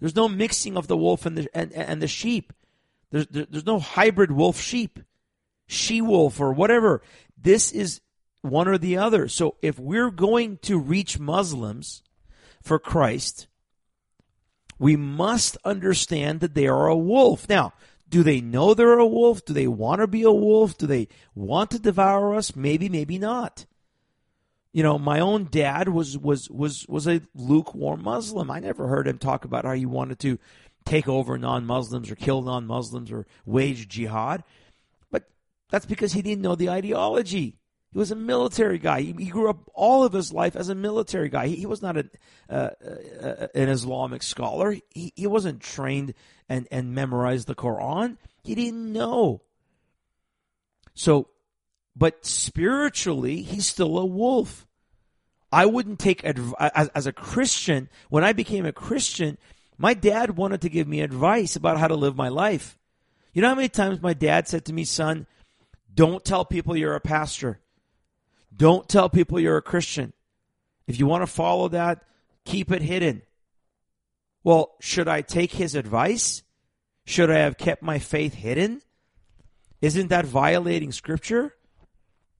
There's 0.00 0.16
no 0.16 0.28
mixing 0.28 0.76
of 0.76 0.86
the 0.86 0.96
wolf 0.96 1.26
and 1.26 1.36
the, 1.36 1.48
and, 1.54 1.72
and 1.72 2.00
the 2.00 2.08
sheep. 2.08 2.54
There's, 3.10 3.26
there's 3.26 3.66
no 3.66 3.78
hybrid 3.78 4.32
wolf 4.32 4.58
sheep, 4.58 5.00
she 5.66 6.00
wolf, 6.00 6.40
or 6.40 6.52
whatever. 6.52 7.02
This 7.40 7.72
is 7.72 8.00
one 8.40 8.68
or 8.68 8.78
the 8.78 8.96
other. 8.96 9.28
So 9.28 9.56
if 9.60 9.78
we're 9.78 10.10
going 10.10 10.58
to 10.62 10.78
reach 10.78 11.18
Muslims 11.18 12.02
for 12.62 12.78
Christ, 12.78 13.46
we 14.78 14.96
must 14.96 15.56
understand 15.64 16.40
that 16.40 16.54
they 16.54 16.66
are 16.66 16.86
a 16.86 16.96
wolf. 16.96 17.48
Now, 17.48 17.72
do 18.08 18.22
they 18.22 18.40
know 18.40 18.74
they're 18.74 18.98
a 18.98 19.06
wolf? 19.06 19.44
Do 19.44 19.52
they 19.52 19.66
want 19.66 20.00
to 20.00 20.06
be 20.06 20.22
a 20.22 20.32
wolf? 20.32 20.78
Do 20.78 20.86
they 20.86 21.08
want 21.34 21.70
to 21.72 21.78
devour 21.78 22.34
us? 22.34 22.54
Maybe, 22.54 22.88
maybe 22.88 23.18
not. 23.18 23.66
You 24.72 24.82
know, 24.82 24.98
my 24.98 25.20
own 25.20 25.48
dad 25.50 25.88
was 25.88 26.18
was 26.18 26.50
was 26.50 26.86
was 26.86 27.08
a 27.08 27.22
lukewarm 27.34 28.02
Muslim. 28.02 28.50
I 28.50 28.60
never 28.60 28.88
heard 28.88 29.08
him 29.08 29.18
talk 29.18 29.44
about 29.44 29.64
how 29.64 29.72
he 29.72 29.86
wanted 29.86 30.18
to 30.20 30.38
take 30.84 31.08
over 31.08 31.38
non-Muslims 31.38 32.10
or 32.10 32.14
kill 32.14 32.42
non-Muslims 32.42 33.10
or 33.10 33.26
wage 33.44 33.88
jihad. 33.88 34.44
But 35.10 35.24
that's 35.70 35.86
because 35.86 36.12
he 36.12 36.22
didn't 36.22 36.42
know 36.42 36.54
the 36.54 36.70
ideology. 36.70 37.58
He 37.96 37.98
was 37.98 38.10
a 38.10 38.14
military 38.14 38.76
guy. 38.76 39.00
He, 39.00 39.14
he 39.18 39.30
grew 39.30 39.48
up 39.48 39.70
all 39.72 40.04
of 40.04 40.12
his 40.12 40.30
life 40.30 40.54
as 40.54 40.68
a 40.68 40.74
military 40.74 41.30
guy. 41.30 41.46
He, 41.46 41.56
he 41.56 41.64
was 41.64 41.80
not 41.80 41.96
a, 41.96 42.04
uh, 42.46 42.68
uh, 43.22 43.46
an 43.54 43.70
Islamic 43.70 44.22
scholar. 44.22 44.76
He, 44.90 45.14
he 45.16 45.26
wasn't 45.26 45.62
trained 45.62 46.12
and, 46.46 46.68
and 46.70 46.94
memorized 46.94 47.46
the 47.46 47.54
Quran. 47.54 48.18
He 48.44 48.54
didn't 48.54 48.92
know. 48.92 49.40
So, 50.92 51.28
but 51.96 52.26
spiritually, 52.26 53.40
he's 53.40 53.64
still 53.64 53.96
a 53.96 54.04
wolf. 54.04 54.66
I 55.50 55.64
wouldn't 55.64 55.98
take 55.98 56.22
adv- 56.22 56.54
as, 56.60 56.88
as 56.88 57.06
a 57.06 57.14
Christian. 57.14 57.88
When 58.10 58.24
I 58.24 58.34
became 58.34 58.66
a 58.66 58.72
Christian, 58.72 59.38
my 59.78 59.94
dad 59.94 60.36
wanted 60.36 60.60
to 60.60 60.68
give 60.68 60.86
me 60.86 61.00
advice 61.00 61.56
about 61.56 61.78
how 61.78 61.88
to 61.88 61.96
live 61.96 62.14
my 62.14 62.28
life. 62.28 62.78
You 63.32 63.40
know 63.40 63.48
how 63.48 63.54
many 63.54 63.70
times 63.70 64.02
my 64.02 64.12
dad 64.12 64.48
said 64.48 64.66
to 64.66 64.74
me, 64.74 64.84
"Son, 64.84 65.26
don't 65.94 66.22
tell 66.22 66.44
people 66.44 66.76
you're 66.76 66.94
a 66.94 67.00
pastor. 67.00 67.58
Don't 68.54 68.88
tell 68.88 69.08
people 69.08 69.40
you're 69.40 69.56
a 69.56 69.62
Christian. 69.62 70.12
If 70.86 70.98
you 70.98 71.06
want 71.06 71.22
to 71.22 71.26
follow 71.26 71.68
that, 71.68 72.04
keep 72.44 72.70
it 72.70 72.82
hidden. 72.82 73.22
Well, 74.44 74.76
should 74.80 75.08
I 75.08 75.22
take 75.22 75.52
his 75.52 75.74
advice? 75.74 76.42
Should 77.04 77.30
I 77.30 77.38
have 77.38 77.58
kept 77.58 77.82
my 77.82 77.98
faith 77.98 78.34
hidden? 78.34 78.80
Isn't 79.82 80.08
that 80.08 80.24
violating 80.24 80.92
scripture? 80.92 81.54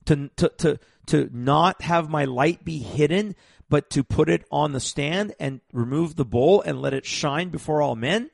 To, 0.06 0.30
to, 0.36 0.48
to, 0.58 0.78
to 1.06 1.30
not 1.32 1.82
have 1.82 2.08
my 2.08 2.24
light 2.24 2.64
be 2.64 2.78
hidden, 2.78 3.34
but 3.68 3.90
to 3.90 4.04
put 4.04 4.28
it 4.28 4.44
on 4.52 4.72
the 4.72 4.80
stand 4.80 5.34
and 5.40 5.60
remove 5.72 6.14
the 6.14 6.24
bowl 6.24 6.62
and 6.62 6.80
let 6.80 6.94
it 6.94 7.04
shine 7.04 7.48
before 7.48 7.82
all 7.82 7.96
men? 7.96 8.30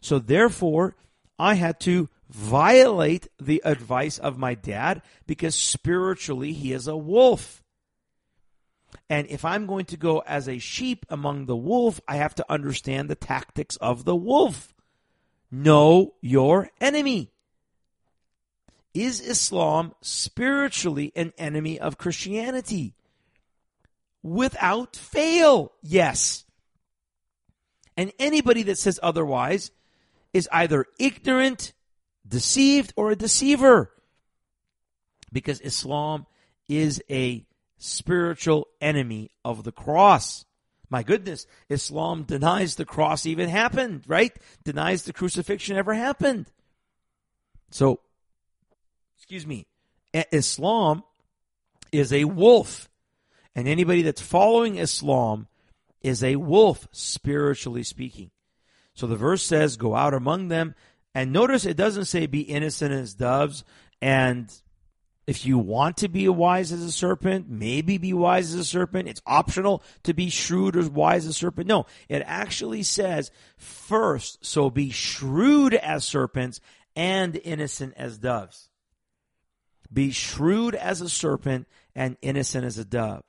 So 0.00 0.18
therefore, 0.18 0.94
I 1.38 1.54
had 1.54 1.80
to 1.80 2.08
violate 2.28 3.28
the 3.40 3.62
advice 3.64 4.18
of 4.18 4.38
my 4.38 4.54
dad 4.54 5.02
because 5.26 5.54
spiritually 5.54 6.52
he 6.52 6.72
is 6.72 6.86
a 6.86 6.96
wolf. 6.96 7.62
And 9.10 9.26
if 9.28 9.44
I'm 9.44 9.66
going 9.66 9.86
to 9.86 9.96
go 9.96 10.20
as 10.20 10.48
a 10.48 10.58
sheep 10.58 11.06
among 11.08 11.46
the 11.46 11.56
wolf, 11.56 12.00
I 12.06 12.16
have 12.16 12.34
to 12.36 12.52
understand 12.52 13.08
the 13.08 13.14
tactics 13.14 13.76
of 13.76 14.04
the 14.04 14.16
wolf. 14.16 14.74
Know 15.50 16.14
your 16.20 16.70
enemy. 16.80 17.32
Is 18.92 19.20
Islam 19.20 19.94
spiritually 20.00 21.12
an 21.14 21.32
enemy 21.38 21.78
of 21.78 21.98
Christianity? 21.98 22.94
Without 24.22 24.96
fail, 24.96 25.72
yes. 25.82 26.44
And 27.96 28.12
anybody 28.18 28.62
that 28.64 28.78
says 28.78 29.00
otherwise 29.02 29.70
is 30.32 30.48
either 30.52 30.86
ignorant 30.98 31.72
deceived 32.28 32.92
or 32.96 33.10
a 33.10 33.16
deceiver. 33.16 33.90
Because 35.32 35.60
Islam 35.60 36.26
is 36.68 37.02
a 37.10 37.46
spiritual 37.78 38.68
enemy 38.80 39.30
of 39.44 39.64
the 39.64 39.72
cross. 39.72 40.44
My 40.90 41.02
goodness, 41.02 41.46
Islam 41.68 42.24
denies 42.24 42.76
the 42.76 42.84
cross 42.84 43.26
even 43.26 43.48
happened, 43.48 44.04
right? 44.06 44.32
Denies 44.64 45.04
the 45.04 45.12
crucifixion 45.12 45.76
ever 45.76 45.94
happened. 45.94 46.50
So, 47.70 48.00
excuse 49.16 49.46
me, 49.46 49.66
Islam 50.32 51.02
is 51.92 52.12
a 52.12 52.24
wolf. 52.24 52.88
And 53.54 53.68
anybody 53.68 54.02
that's 54.02 54.22
following 54.22 54.76
Islam 54.76 55.48
is 56.00 56.22
a 56.22 56.36
wolf, 56.36 56.86
spiritually 56.92 57.82
speaking. 57.82 58.30
So 58.94 59.06
the 59.06 59.16
verse 59.16 59.42
says, 59.42 59.76
Go 59.76 59.94
out 59.94 60.14
among 60.14 60.48
them 60.48 60.74
and 61.14 61.32
notice 61.32 61.64
it 61.64 61.76
doesn't 61.76 62.06
say 62.06 62.26
be 62.26 62.42
innocent 62.42 62.92
as 62.92 63.14
doves. 63.14 63.64
And 64.00 64.52
if 65.26 65.44
you 65.44 65.58
want 65.58 65.98
to 65.98 66.08
be 66.08 66.28
wise 66.28 66.72
as 66.72 66.82
a 66.82 66.92
serpent, 66.92 67.48
maybe 67.48 67.98
be 67.98 68.12
wise 68.12 68.54
as 68.54 68.60
a 68.60 68.64
serpent. 68.64 69.08
It's 69.08 69.22
optional 69.26 69.82
to 70.04 70.14
be 70.14 70.30
shrewd 70.30 70.76
or 70.76 70.88
wise 70.88 71.24
as 71.26 71.30
a 71.30 71.34
serpent. 71.34 71.66
No, 71.66 71.86
it 72.08 72.22
actually 72.24 72.82
says 72.82 73.30
first, 73.56 74.44
so 74.44 74.70
be 74.70 74.90
shrewd 74.90 75.74
as 75.74 76.04
serpents 76.04 76.60
and 76.96 77.40
innocent 77.44 77.94
as 77.96 78.18
doves. 78.18 78.70
Be 79.92 80.10
shrewd 80.10 80.74
as 80.74 81.00
a 81.00 81.08
serpent 81.08 81.66
and 81.94 82.16
innocent 82.22 82.64
as 82.64 82.78
a 82.78 82.84
dove. 82.84 83.24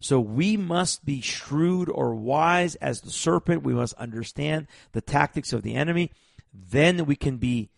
So 0.00 0.18
we 0.18 0.56
must 0.56 1.04
be 1.04 1.20
shrewd 1.20 1.90
or 1.90 2.14
wise 2.14 2.74
as 2.76 3.02
the 3.02 3.10
serpent. 3.10 3.62
We 3.62 3.74
must 3.74 3.94
understand 3.94 4.66
the 4.92 5.02
tactics 5.02 5.52
of 5.52 5.62
the 5.62 5.74
enemy 5.74 6.10
then 6.52 7.06
we 7.06 7.16
can 7.16 7.36
be 7.36 7.70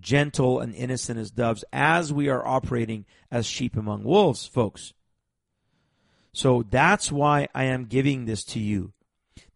gentle 0.00 0.60
and 0.60 0.74
innocent 0.74 1.18
as 1.18 1.30
doves 1.30 1.64
as 1.72 2.12
we 2.12 2.28
are 2.28 2.46
operating 2.46 3.04
as 3.30 3.46
sheep 3.46 3.76
among 3.76 4.04
wolves, 4.04 4.46
folks. 4.46 4.92
So 6.32 6.64
that's 6.70 7.10
why 7.10 7.48
I 7.54 7.64
am 7.64 7.86
giving 7.86 8.24
this 8.24 8.44
to 8.44 8.60
you. 8.60 8.92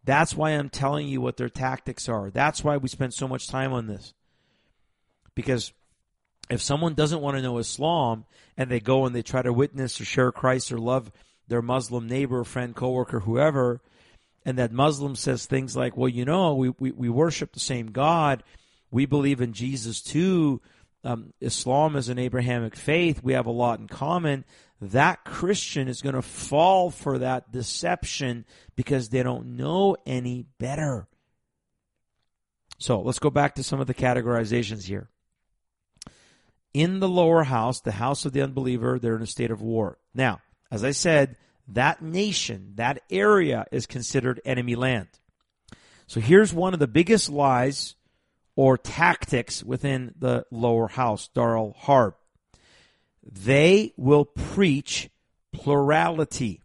That's 0.03 0.35
why 0.35 0.51
I'm 0.51 0.69
telling 0.69 1.07
you 1.07 1.21
what 1.21 1.37
their 1.37 1.49
tactics 1.49 2.09
are. 2.09 2.29
That's 2.29 2.63
why 2.63 2.77
we 2.77 2.89
spend 2.89 3.13
so 3.13 3.27
much 3.27 3.47
time 3.47 3.71
on 3.71 3.87
this. 3.87 4.13
Because 5.33 5.71
if 6.49 6.61
someone 6.61 6.93
doesn't 6.93 7.21
want 7.21 7.37
to 7.37 7.41
know 7.41 7.57
Islam 7.57 8.25
and 8.57 8.69
they 8.69 8.79
go 8.79 9.05
and 9.05 9.15
they 9.15 9.21
try 9.21 9.41
to 9.41 9.53
witness 9.53 10.01
or 10.01 10.05
share 10.05 10.31
Christ 10.31 10.71
or 10.71 10.77
love 10.77 11.11
their 11.47 11.61
Muslim 11.61 12.07
neighbor, 12.07 12.43
friend, 12.43 12.75
coworker, 12.75 13.21
whoever, 13.21 13.81
and 14.45 14.57
that 14.57 14.71
Muslim 14.71 15.15
says 15.15 15.45
things 15.45 15.75
like, 15.75 15.95
well, 15.95 16.09
you 16.09 16.25
know, 16.25 16.55
we, 16.55 16.69
we, 16.79 16.91
we 16.91 17.09
worship 17.09 17.53
the 17.53 17.59
same 17.59 17.87
God. 17.87 18.43
We 18.91 19.05
believe 19.05 19.41
in 19.41 19.53
Jesus 19.53 20.01
too. 20.01 20.61
Um, 21.03 21.33
Islam 21.41 21.95
is 21.95 22.09
an 22.09 22.19
Abrahamic 22.19 22.75
faith. 22.75 23.23
We 23.23 23.33
have 23.33 23.45
a 23.45 23.51
lot 23.51 23.79
in 23.79 23.87
common. 23.87 24.45
That 24.81 25.23
Christian 25.23 25.87
is 25.87 26.01
going 26.01 26.15
to 26.15 26.21
fall 26.21 26.89
for 26.89 27.19
that 27.19 27.51
deception 27.51 28.45
because 28.75 29.09
they 29.09 29.23
don't 29.23 29.55
know 29.57 29.95
any 30.05 30.45
better. 30.59 31.07
So 32.79 33.01
let's 33.01 33.19
go 33.19 33.29
back 33.29 33.55
to 33.55 33.63
some 33.63 33.79
of 33.79 33.87
the 33.87 33.93
categorizations 33.93 34.83
here. 34.83 35.09
In 36.73 36.99
the 36.99 37.07
lower 37.07 37.43
house, 37.43 37.81
the 37.81 37.91
house 37.91 38.25
of 38.25 38.33
the 38.33 38.41
unbeliever, 38.41 38.99
they're 38.99 39.15
in 39.15 39.21
a 39.21 39.27
state 39.27 39.51
of 39.51 39.61
war. 39.61 39.99
Now, 40.13 40.41
as 40.71 40.83
I 40.83 40.91
said, 40.91 41.37
that 41.67 42.01
nation, 42.01 42.73
that 42.75 43.01
area 43.09 43.65
is 43.71 43.85
considered 43.85 44.41
enemy 44.45 44.75
land. 44.75 45.07
So 46.07 46.19
here's 46.19 46.53
one 46.53 46.73
of 46.73 46.79
the 46.79 46.87
biggest 46.87 47.29
lies 47.29 47.95
or 48.55 48.77
tactics 48.77 49.63
within 49.63 50.13
the 50.19 50.45
lower 50.51 50.87
house, 50.87 51.29
Darul 51.35 51.75
Harb. 51.75 52.15
They 53.23 53.93
will 53.97 54.25
preach 54.25 55.09
plurality. 55.53 56.61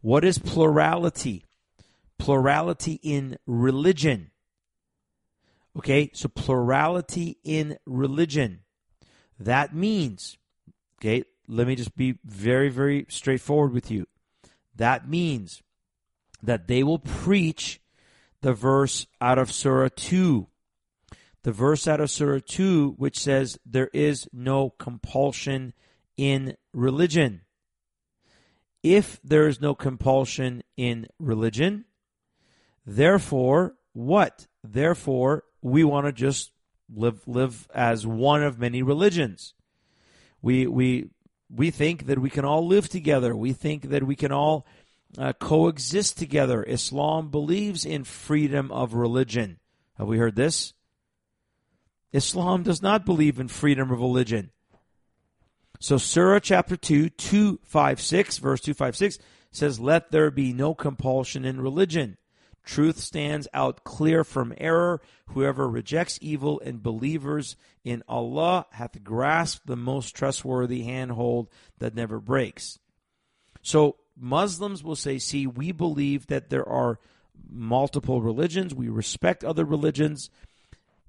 What 0.00 0.24
is 0.24 0.38
plurality? 0.38 1.44
Plurality 2.18 2.98
in 3.02 3.38
religion. 3.46 4.30
Okay, 5.76 6.10
so 6.14 6.28
plurality 6.28 7.36
in 7.44 7.76
religion. 7.84 8.60
That 9.38 9.74
means, 9.74 10.38
okay, 10.98 11.24
let 11.48 11.66
me 11.66 11.74
just 11.74 11.96
be 11.96 12.18
very, 12.24 12.68
very 12.68 13.06
straightforward 13.08 13.72
with 13.72 13.90
you. 13.90 14.06
That 14.74 15.08
means 15.08 15.62
that 16.42 16.68
they 16.68 16.82
will 16.82 16.98
preach 16.98 17.80
the 18.42 18.52
verse 18.52 19.06
out 19.20 19.38
of 19.38 19.50
Surah 19.50 19.88
2. 19.94 20.46
The 21.42 21.52
verse 21.52 21.88
out 21.88 22.00
of 22.00 22.10
Surah 22.10 22.40
2, 22.44 22.94
which 22.98 23.18
says, 23.18 23.58
There 23.64 23.90
is 23.92 24.28
no 24.32 24.70
compulsion 24.70 25.72
in 26.16 26.56
religion. 26.72 27.42
If 28.82 29.20
there 29.24 29.48
is 29.48 29.60
no 29.60 29.74
compulsion 29.74 30.62
in 30.76 31.06
religion, 31.18 31.86
therefore, 32.84 33.74
what? 33.92 34.46
Therefore, 34.62 35.44
we 35.62 35.82
want 35.82 36.06
to 36.06 36.12
just 36.12 36.52
live 36.94 37.26
live 37.26 37.68
as 37.74 38.06
one 38.06 38.42
of 38.42 38.58
many 38.58 38.82
religions. 38.82 39.54
We 40.42 40.66
we 40.66 41.10
we 41.48 41.70
think 41.70 42.06
that 42.06 42.18
we 42.18 42.30
can 42.30 42.44
all 42.44 42.66
live 42.66 42.88
together. 42.88 43.36
We 43.36 43.52
think 43.52 43.90
that 43.90 44.02
we 44.02 44.16
can 44.16 44.32
all 44.32 44.66
uh, 45.18 45.32
coexist 45.34 46.18
together. 46.18 46.64
Islam 46.64 47.30
believes 47.30 47.84
in 47.84 48.04
freedom 48.04 48.70
of 48.72 48.94
religion. 48.94 49.58
Have 49.98 50.08
we 50.08 50.18
heard 50.18 50.36
this? 50.36 50.74
Islam 52.12 52.62
does 52.62 52.82
not 52.82 53.04
believe 53.04 53.38
in 53.38 53.48
freedom 53.48 53.90
of 53.90 54.00
religion. 54.00 54.50
So 55.78 55.98
Surah 55.98 56.40
chapter 56.40 56.76
2, 56.76 57.10
256, 57.10 58.38
verse 58.38 58.60
256 58.60 59.18
says, 59.50 59.78
Let 59.78 60.10
there 60.10 60.30
be 60.30 60.52
no 60.52 60.74
compulsion 60.74 61.44
in 61.44 61.60
religion. 61.60 62.16
Truth 62.66 62.98
stands 62.98 63.46
out 63.54 63.84
clear 63.84 64.24
from 64.24 64.52
error. 64.58 65.00
Whoever 65.28 65.68
rejects 65.68 66.18
evil 66.20 66.60
and 66.64 66.82
believers 66.82 67.56
in 67.84 68.02
Allah 68.08 68.66
hath 68.72 69.04
grasped 69.04 69.68
the 69.68 69.76
most 69.76 70.16
trustworthy 70.16 70.82
handhold 70.82 71.48
that 71.78 71.94
never 71.94 72.18
breaks. 72.18 72.80
So 73.62 73.98
Muslims 74.18 74.82
will 74.82 74.96
say, 74.96 75.18
see, 75.18 75.46
we 75.46 75.70
believe 75.70 76.26
that 76.26 76.50
there 76.50 76.68
are 76.68 76.98
multiple 77.48 78.20
religions. 78.20 78.74
We 78.74 78.88
respect 78.88 79.44
other 79.44 79.64
religions. 79.64 80.28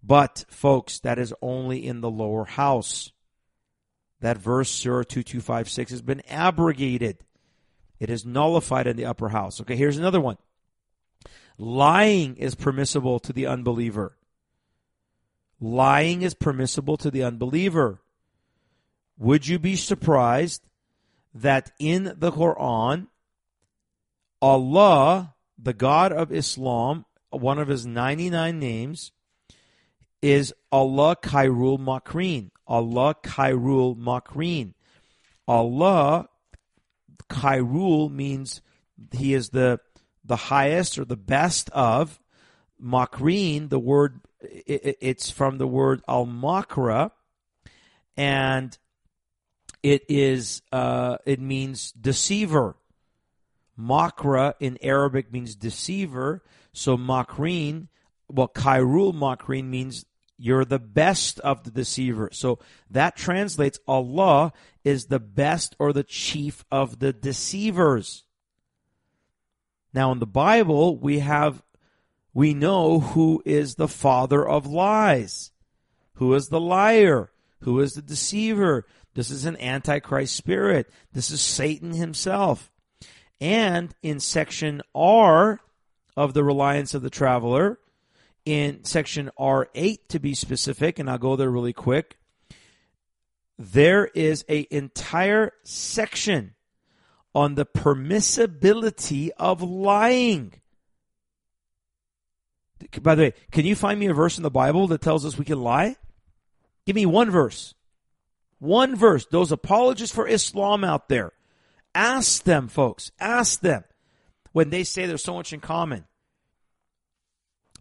But, 0.04 0.46
folks, 0.50 1.00
that 1.00 1.18
is 1.18 1.34
only 1.42 1.88
in 1.88 2.02
the 2.02 2.10
lower 2.10 2.46
house. 2.46 3.12
That 4.22 4.38
verse, 4.38 4.70
Surah 4.70 5.04
2256, 5.04 5.90
has 5.90 6.02
been 6.04 6.22
abrogated. 6.30 7.18
It 8.00 8.12
is 8.12 8.28
nullified 8.28 8.86
in 8.86 8.96
the 8.96 9.06
upper 9.06 9.30
house. 9.30 9.60
Okay, 9.62 9.76
here's 9.76 9.98
another 9.98 10.22
one. 10.22 10.38
Lying 11.58 12.38
is 12.38 12.56
permissible 12.56 13.20
to 13.20 13.34
the 13.34 13.48
unbeliever. 13.48 14.16
Lying 15.60 16.22
is 16.22 16.36
permissible 16.36 16.98
to 16.98 17.10
the 17.10 17.24
unbeliever. 17.24 18.02
Would 19.18 19.48
you 19.48 19.58
be 19.58 19.76
surprised 19.76 20.62
that 21.34 21.72
in 21.80 22.14
the 22.18 22.32
Quran, 22.32 23.08
Allah, 24.42 25.34
the 25.58 25.74
God 25.74 26.14
of 26.14 26.32
Islam, 26.32 27.06
one 27.32 27.58
of 27.58 27.68
his 27.68 27.86
99 27.86 28.60
names, 28.60 29.12
is 30.22 30.54
Allah 30.72 31.16
Khairul 31.16 31.80
Makrin. 31.80 32.52
Allah 32.68 33.16
Khairul 33.24 33.98
Makrin. 33.98 34.74
Allah 35.48 36.30
Khairul 37.30 38.12
means 38.12 38.62
he 39.12 39.34
is 39.34 39.50
the 39.50 39.80
the 40.28 40.36
highest 40.36 41.00
or 41.00 41.06
the 41.06 41.18
best 41.18 41.70
of. 41.72 42.20
Makrin, 42.84 43.70
the 43.70 43.80
word, 43.80 44.22
it's 44.40 45.32
from 45.32 45.58
the 45.58 45.68
word 45.68 46.02
al 46.08 46.28
makra, 46.28 47.12
and 48.16 48.78
it 49.82 50.04
is, 50.08 50.62
uh, 50.72 51.18
it 51.26 51.40
means 51.40 51.92
deceiver. 51.94 52.76
Makra 53.80 54.54
in 54.60 54.78
Arabic 54.82 55.32
means 55.32 55.56
deceiver. 55.56 56.44
So 56.74 56.98
makrin, 56.98 57.88
well, 58.28 58.48
kairul 58.48 59.14
makrin 59.14 59.66
means 59.66 60.06
you're 60.38 60.66
the 60.66 60.80
best 60.80 61.40
of 61.40 61.64
the 61.64 61.72
deceiver. 61.72 62.30
So 62.32 62.60
that 62.92 63.16
translates 63.16 63.80
Allah 63.88 64.54
is 64.84 65.06
the 65.06 65.20
best 65.20 65.76
or 65.80 65.94
the 65.94 66.04
chief 66.04 66.64
of 66.72 67.00
the 67.00 67.12
deceivers. 67.12 68.24
Now 69.94 70.12
in 70.12 70.20
the 70.20 70.26
Bible, 70.26 70.98
we 70.98 71.20
have, 71.20 71.64
we 72.34 72.54
know 72.54 73.00
who 73.00 73.42
is 73.46 73.76
the 73.76 73.88
father 73.88 74.48
of 74.48 74.66
lies. 74.66 75.52
Who 76.16 76.34
is 76.34 76.50
the 76.50 76.60
liar? 76.60 77.32
Who 77.62 77.80
is 77.80 77.94
the 77.94 78.02
deceiver? 78.02 78.86
This 79.14 79.32
is 79.32 79.46
an 79.46 79.60
antichrist 79.60 80.36
spirit. 80.36 80.90
This 81.14 81.32
is 81.32 81.42
Satan 81.42 81.94
himself. 81.94 82.72
And 83.40 83.94
in 84.02 84.20
section 84.20 84.82
R 84.94 85.60
of 86.16 86.34
the 86.34 86.44
reliance 86.44 86.94
of 86.94 87.02
the 87.02 87.10
traveler, 87.10 87.80
in 88.46 88.84
section 88.84 89.30
R8 89.40 90.08
to 90.10 90.20
be 90.20 90.34
specific, 90.34 91.00
and 91.00 91.10
I'll 91.10 91.18
go 91.18 91.36
there 91.36 91.50
really 91.50 91.74
quick, 91.74 92.18
there 93.60 94.06
is 94.06 94.46
a 94.48 94.68
entire 94.72 95.54
section 95.64 96.54
on 97.38 97.54
the 97.54 97.68
permissibility 97.68 99.30
of 99.38 99.62
lying. 99.62 100.52
By 103.00 103.14
the 103.14 103.22
way, 103.26 103.34
can 103.52 103.64
you 103.64 103.76
find 103.76 104.00
me 104.00 104.08
a 104.08 104.14
verse 104.16 104.38
in 104.38 104.44
the 104.44 104.50
Bible 104.50 104.88
that 104.88 105.02
tells 105.02 105.24
us 105.24 105.38
we 105.38 105.46
can 105.46 105.62
lie? 105.62 105.98
Give 106.88 106.96
me 106.96 107.06
one 107.06 107.30
verse. 107.30 107.76
One 108.58 108.96
verse. 108.96 109.28
Those 109.28 109.52
apologists 109.52 110.16
for 110.16 110.28
Islam 110.28 110.84
out 110.84 111.10
there. 111.10 111.32
Ask 111.94 112.42
them, 112.42 112.70
folks. 112.70 113.12
Ask 113.20 113.60
them 113.60 113.84
when 114.52 114.72
they 114.72 114.84
say 114.84 115.06
there's 115.06 115.24
so 115.24 115.36
much 115.36 115.54
in 115.54 115.60
common. 115.60 116.06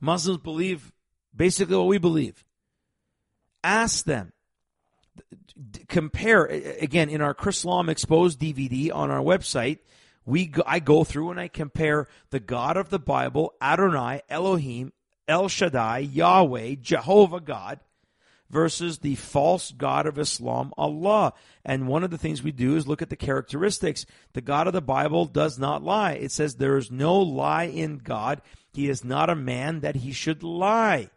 Muslims 0.03 0.41
believe 0.43 0.93
basically 1.35 1.77
what 1.77 1.87
we 1.87 1.97
believe. 1.97 2.45
Ask 3.65 4.05
them 4.05 4.35
compare 5.89 6.45
again 6.45 7.09
in 7.09 7.21
our 7.21 7.35
Chris 7.35 7.65
Chrislam 7.65 7.89
Exposed 7.89 8.41
DVD 8.41 8.93
on 8.95 9.11
our 9.11 9.23
website. 9.23 9.79
We 10.25 10.47
go, 10.47 10.63
I 10.67 10.81
go 10.81 11.05
through 11.05 11.31
and 11.31 11.41
I 11.41 11.49
compare 11.49 12.09
the 12.31 12.41
God 12.41 12.77
of 12.77 12.91
the 12.91 12.99
Bible, 12.99 13.55
Adonai, 13.61 14.23
Elohim, 14.29 14.93
El 15.29 15.49
Shaddai, 15.49 15.99
Yahweh, 15.99 16.77
Jehovah 16.81 17.41
God, 17.41 17.81
versus 18.51 18.99
the 18.99 19.15
false 19.15 19.73
God 19.73 20.07
of 20.07 20.19
Islam, 20.19 20.73
Allah. 20.77 21.33
And 21.65 21.89
one 21.89 22.05
of 22.05 22.11
the 22.11 22.19
things 22.19 22.43
we 22.43 22.53
do 22.53 22.77
is 22.77 22.87
look 22.87 23.03
at 23.03 23.11
the 23.11 23.17
characteristics. 23.17 24.05
The 24.35 24.41
God 24.41 24.67
of 24.67 24.73
the 24.73 24.83
Bible 24.83 25.27
does 25.27 25.59
not 25.59 25.83
lie. 25.83 26.13
It 26.13 26.33
says 26.33 26.57
there 26.57 26.77
is 26.77 26.91
no 26.91 27.19
lie 27.19 27.65
in 27.65 27.99
God. 27.99 28.43
He 28.73 28.89
is 28.89 29.05
not 29.05 29.31
a 29.31 29.37
man 29.37 29.81
that 29.81 29.97
he 29.97 30.13
should 30.13 30.43
lie. 30.43 31.11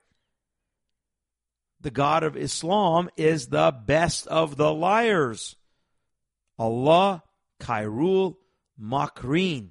The 1.82 1.92
God 1.92 2.24
of 2.24 2.36
Islam, 2.38 3.10
is 3.18 3.48
the 3.48 3.72
best 3.86 4.28
of 4.28 4.58
the 4.58 4.74
liars. 4.74 5.56
Allah 6.58 7.24
Kairul 7.60 8.36
Makrin. 8.82 9.70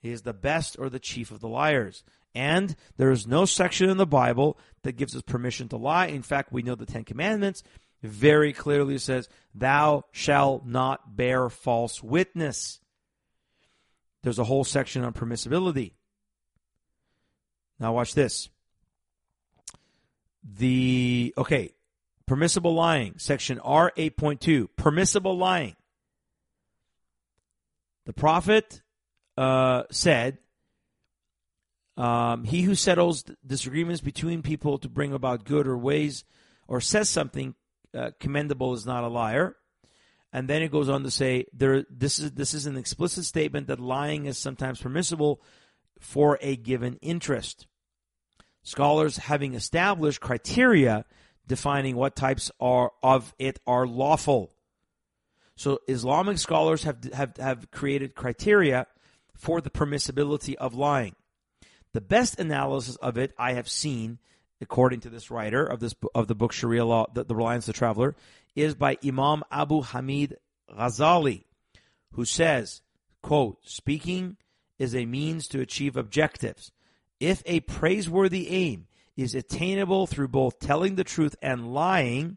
He 0.00 0.10
is 0.10 0.22
the 0.22 0.32
best 0.32 0.76
or 0.78 0.88
the 0.88 0.98
chief 0.98 1.30
of 1.30 1.40
the 1.40 1.48
liars. 1.48 2.04
And 2.34 2.76
there 2.96 3.10
is 3.10 3.26
no 3.26 3.46
section 3.46 3.90
in 3.90 3.96
the 3.96 4.06
Bible 4.06 4.58
that 4.82 4.96
gives 4.96 5.16
us 5.16 5.22
permission 5.22 5.68
to 5.70 5.76
lie. 5.76 6.06
In 6.06 6.22
fact, 6.22 6.52
we 6.52 6.62
know 6.62 6.74
the 6.74 6.86
Ten 6.86 7.04
Commandments 7.04 7.62
very 8.02 8.52
clearly 8.52 8.98
says, 8.98 9.28
Thou 9.54 10.04
shalt 10.12 10.64
not 10.64 11.16
bear 11.16 11.48
false 11.48 12.02
witness. 12.02 12.80
There's 14.22 14.38
a 14.38 14.44
whole 14.44 14.64
section 14.64 15.04
on 15.04 15.12
permissibility. 15.12 15.92
Now, 17.80 17.94
watch 17.94 18.14
this. 18.14 18.48
The, 20.56 21.34
okay, 21.36 21.74
permissible 22.26 22.74
lying, 22.74 23.18
section 23.18 23.58
R 23.58 23.92
8.2, 23.96 24.68
permissible 24.76 25.36
lying. 25.36 25.76
The 28.06 28.12
prophet 28.14 28.80
uh, 29.36 29.82
said, 29.90 30.38
um, 31.96 32.44
He 32.44 32.62
who 32.62 32.74
settles 32.74 33.24
disagreements 33.46 34.00
between 34.00 34.42
people 34.42 34.78
to 34.78 34.88
bring 34.88 35.12
about 35.12 35.44
good 35.44 35.66
or 35.66 35.76
ways 35.76 36.24
or 36.66 36.80
says 36.80 37.08
something 37.08 37.54
uh, 37.94 38.10
commendable 38.20 38.74
is 38.74 38.86
not 38.86 39.04
a 39.04 39.08
liar. 39.08 39.56
And 40.32 40.48
then 40.48 40.62
it 40.62 40.70
goes 40.70 40.88
on 40.88 41.02
to 41.04 41.10
say 41.10 41.46
there 41.52 41.84
this 41.88 42.18
is 42.18 42.32
this 42.32 42.52
is 42.52 42.66
an 42.66 42.76
explicit 42.76 43.24
statement 43.24 43.66
that 43.68 43.80
lying 43.80 44.26
is 44.26 44.36
sometimes 44.36 44.80
permissible 44.80 45.40
for 45.98 46.38
a 46.42 46.54
given 46.56 46.96
interest. 47.00 47.66
Scholars 48.68 49.16
having 49.16 49.54
established 49.54 50.20
criteria 50.20 51.06
defining 51.46 51.96
what 51.96 52.14
types 52.14 52.50
are 52.60 52.92
of 53.02 53.34
it 53.38 53.58
are 53.66 53.86
lawful. 53.86 54.52
So 55.56 55.78
Islamic 55.88 56.36
scholars 56.36 56.82
have 56.84 57.02
have 57.14 57.34
have 57.38 57.70
created 57.70 58.14
criteria 58.14 58.86
for 59.34 59.62
the 59.62 59.70
permissibility 59.70 60.54
of 60.56 60.74
lying. 60.74 61.16
The 61.94 62.02
best 62.02 62.38
analysis 62.38 62.96
of 62.96 63.16
it 63.16 63.32
I 63.38 63.54
have 63.54 63.70
seen 63.70 64.18
according 64.60 65.00
to 65.00 65.08
this 65.08 65.30
writer 65.30 65.64
of 65.64 65.80
this 65.80 65.94
of 66.14 66.28
the 66.28 66.34
book 66.34 66.52
Sharia 66.52 66.84
Law, 66.84 67.06
the, 67.14 67.24
the 67.24 67.34
Reliance 67.34 67.68
of 67.68 67.74
the 67.74 67.78
Traveler, 67.78 68.16
is 68.54 68.74
by 68.74 68.98
Imam 69.02 69.44
Abu 69.50 69.80
Hamid 69.80 70.36
Ghazali, 70.70 71.44
who 72.12 72.26
says, 72.26 72.82
quote, 73.22 73.60
speaking 73.62 74.36
is 74.78 74.94
a 74.94 75.06
means 75.06 75.48
to 75.48 75.60
achieve 75.62 75.96
objectives. 75.96 76.70
If 77.20 77.42
a 77.46 77.60
praiseworthy 77.60 78.48
aim 78.48 78.86
is 79.16 79.34
attainable 79.34 80.06
through 80.06 80.28
both 80.28 80.60
telling 80.60 80.94
the 80.94 81.04
truth 81.04 81.34
and 81.42 81.74
lying, 81.74 82.36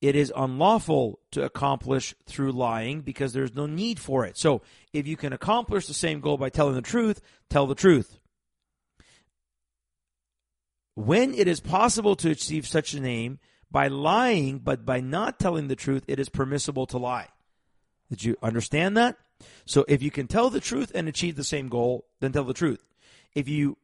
it 0.00 0.16
is 0.16 0.32
unlawful 0.34 1.18
to 1.30 1.42
accomplish 1.42 2.14
through 2.26 2.52
lying 2.52 3.02
because 3.02 3.32
there's 3.32 3.54
no 3.54 3.66
need 3.66 3.98
for 3.98 4.24
it. 4.24 4.36
So, 4.36 4.62
if 4.92 5.06
you 5.06 5.16
can 5.16 5.32
accomplish 5.32 5.86
the 5.86 5.94
same 5.94 6.20
goal 6.20 6.36
by 6.36 6.50
telling 6.50 6.74
the 6.74 6.82
truth, 6.82 7.20
tell 7.48 7.66
the 7.66 7.74
truth. 7.74 8.18
When 10.94 11.34
it 11.34 11.48
is 11.48 11.60
possible 11.60 12.16
to 12.16 12.30
achieve 12.30 12.66
such 12.66 12.94
an 12.94 13.04
aim 13.04 13.38
by 13.70 13.88
lying, 13.88 14.58
but 14.58 14.86
by 14.86 15.00
not 15.00 15.40
telling 15.40 15.68
the 15.68 15.76
truth, 15.76 16.04
it 16.06 16.20
is 16.20 16.28
permissible 16.28 16.86
to 16.86 16.98
lie. 16.98 17.28
Did 18.08 18.24
you 18.24 18.36
understand 18.42 18.96
that? 18.96 19.16
So 19.66 19.84
if 19.88 20.02
you 20.02 20.10
can 20.10 20.28
tell 20.28 20.50
the 20.50 20.60
truth 20.60 20.92
and 20.94 21.08
achieve 21.08 21.36
the 21.36 21.44
same 21.44 21.68
goal, 21.68 22.06
then 22.20 22.32
tell 22.32 22.44
the 22.44 22.54
truth. 22.54 22.84
If 23.34 23.48
you 23.48 23.78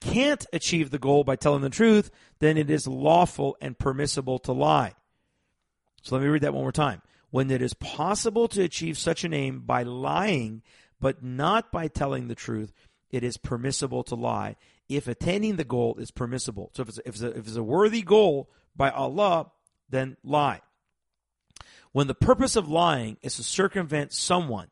can't 0.00 0.46
achieve 0.52 0.90
the 0.90 0.98
goal 0.98 1.24
by 1.24 1.36
telling 1.36 1.62
the 1.62 1.70
truth, 1.70 2.10
then 2.38 2.56
it 2.56 2.70
is 2.70 2.86
lawful 2.86 3.56
and 3.60 3.78
permissible 3.78 4.38
to 4.40 4.52
lie. 4.52 4.94
So 6.02 6.14
let 6.14 6.22
me 6.22 6.28
read 6.28 6.42
that 6.42 6.54
one 6.54 6.62
more 6.62 6.72
time. 6.72 7.02
When 7.30 7.50
it 7.50 7.60
is 7.60 7.74
possible 7.74 8.48
to 8.48 8.62
achieve 8.62 8.96
such 8.96 9.24
an 9.24 9.34
aim 9.34 9.60
by 9.60 9.82
lying, 9.82 10.62
but 11.00 11.22
not 11.22 11.70
by 11.70 11.88
telling 11.88 12.28
the 12.28 12.34
truth, 12.34 12.72
it 13.10 13.24
is 13.24 13.36
permissible 13.36 14.04
to 14.04 14.14
lie 14.14 14.56
if 14.88 15.08
attaining 15.08 15.56
the 15.56 15.64
goal 15.64 15.96
is 15.98 16.10
permissible. 16.10 16.70
So 16.74 16.82
if 16.82 16.88
it's, 16.88 16.98
if 16.98 17.06
it's, 17.14 17.22
a, 17.22 17.30
if 17.30 17.46
it's 17.48 17.56
a 17.56 17.62
worthy 17.62 18.02
goal 18.02 18.50
by 18.74 18.90
Allah, 18.90 19.50
then 19.90 20.16
lie. 20.22 20.60
When 21.92 22.06
the 22.06 22.14
purpose 22.14 22.56
of 22.56 22.68
lying 22.68 23.18
is 23.22 23.36
to 23.36 23.42
circumvent 23.42 24.12
someone 24.12 24.68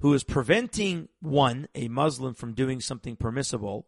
who 0.00 0.14
is 0.14 0.24
preventing 0.24 1.08
one, 1.20 1.68
a 1.74 1.88
Muslim, 1.88 2.34
from 2.34 2.54
doing 2.54 2.80
something 2.80 3.16
permissible, 3.16 3.86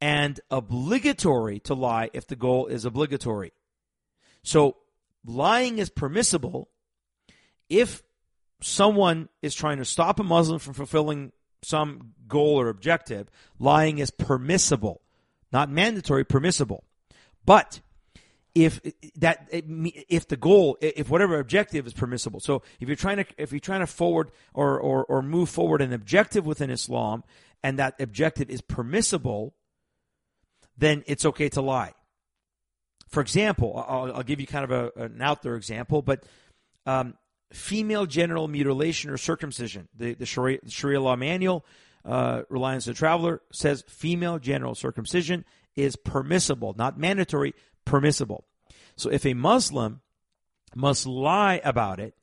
and 0.00 0.40
obligatory 0.50 1.60
to 1.60 1.74
lie 1.74 2.10
if 2.12 2.26
the 2.26 2.36
goal 2.36 2.66
is 2.66 2.84
obligatory. 2.84 3.52
So 4.42 4.76
lying 5.24 5.78
is 5.78 5.90
permissible 5.90 6.68
if 7.68 8.02
someone 8.60 9.28
is 9.42 9.54
trying 9.54 9.78
to 9.78 9.84
stop 9.84 10.18
a 10.18 10.24
Muslim 10.24 10.58
from 10.58 10.74
fulfilling 10.74 11.32
some 11.62 12.12
goal 12.26 12.60
or 12.60 12.68
objective, 12.68 13.28
lying 13.58 13.98
is 13.98 14.10
permissible, 14.10 15.00
not 15.52 15.70
mandatory, 15.70 16.24
permissible. 16.24 16.84
But 17.44 17.80
if 18.64 18.80
that 19.16 19.48
if 19.50 20.28
the 20.28 20.36
goal 20.36 20.78
if 20.80 21.10
whatever 21.10 21.38
objective 21.38 21.86
is 21.86 21.92
permissible 21.92 22.40
so 22.40 22.62
if 22.80 22.88
you're 22.88 22.96
trying 22.96 23.18
to 23.18 23.26
if 23.36 23.52
you're 23.52 23.60
trying 23.60 23.80
to 23.80 23.86
forward 23.86 24.30
or 24.54 24.78
or, 24.78 25.04
or 25.04 25.22
move 25.22 25.48
forward 25.48 25.82
an 25.82 25.92
objective 25.92 26.46
within 26.46 26.70
islam 26.70 27.22
and 27.62 27.78
that 27.78 28.00
objective 28.00 28.48
is 28.48 28.60
permissible 28.60 29.54
then 30.76 31.02
it's 31.06 31.24
okay 31.24 31.48
to 31.48 31.60
lie 31.60 31.92
for 33.08 33.20
example 33.20 33.84
i'll, 33.88 34.16
I'll 34.16 34.22
give 34.22 34.40
you 34.40 34.46
kind 34.46 34.64
of 34.64 34.70
a, 34.70 35.04
an 35.04 35.20
out 35.20 35.42
there 35.42 35.56
example 35.56 36.02
but 36.02 36.24
um, 36.86 37.14
female 37.52 38.06
genital 38.06 38.48
mutilation 38.48 39.10
or 39.10 39.16
circumcision. 39.16 39.88
The, 39.96 40.14
the 40.14 40.26
Sharia, 40.26 40.58
Sharia 40.68 41.00
law 41.00 41.16
manual, 41.16 41.64
uh, 42.04 42.42
Reliance 42.48 42.86
the 42.86 42.94
Traveler, 42.94 43.42
says 43.52 43.84
female 43.88 44.38
genital 44.38 44.74
circumcision 44.74 45.44
is 45.76 45.96
permissible, 45.96 46.74
not 46.76 46.98
mandatory, 46.98 47.54
permissible. 47.84 48.44
So 48.98 49.10
if 49.10 49.24
a 49.24 49.34
Muslim 49.34 50.00
must 50.74 51.06
lie 51.06 51.60
about 51.64 52.00
it 52.00 52.14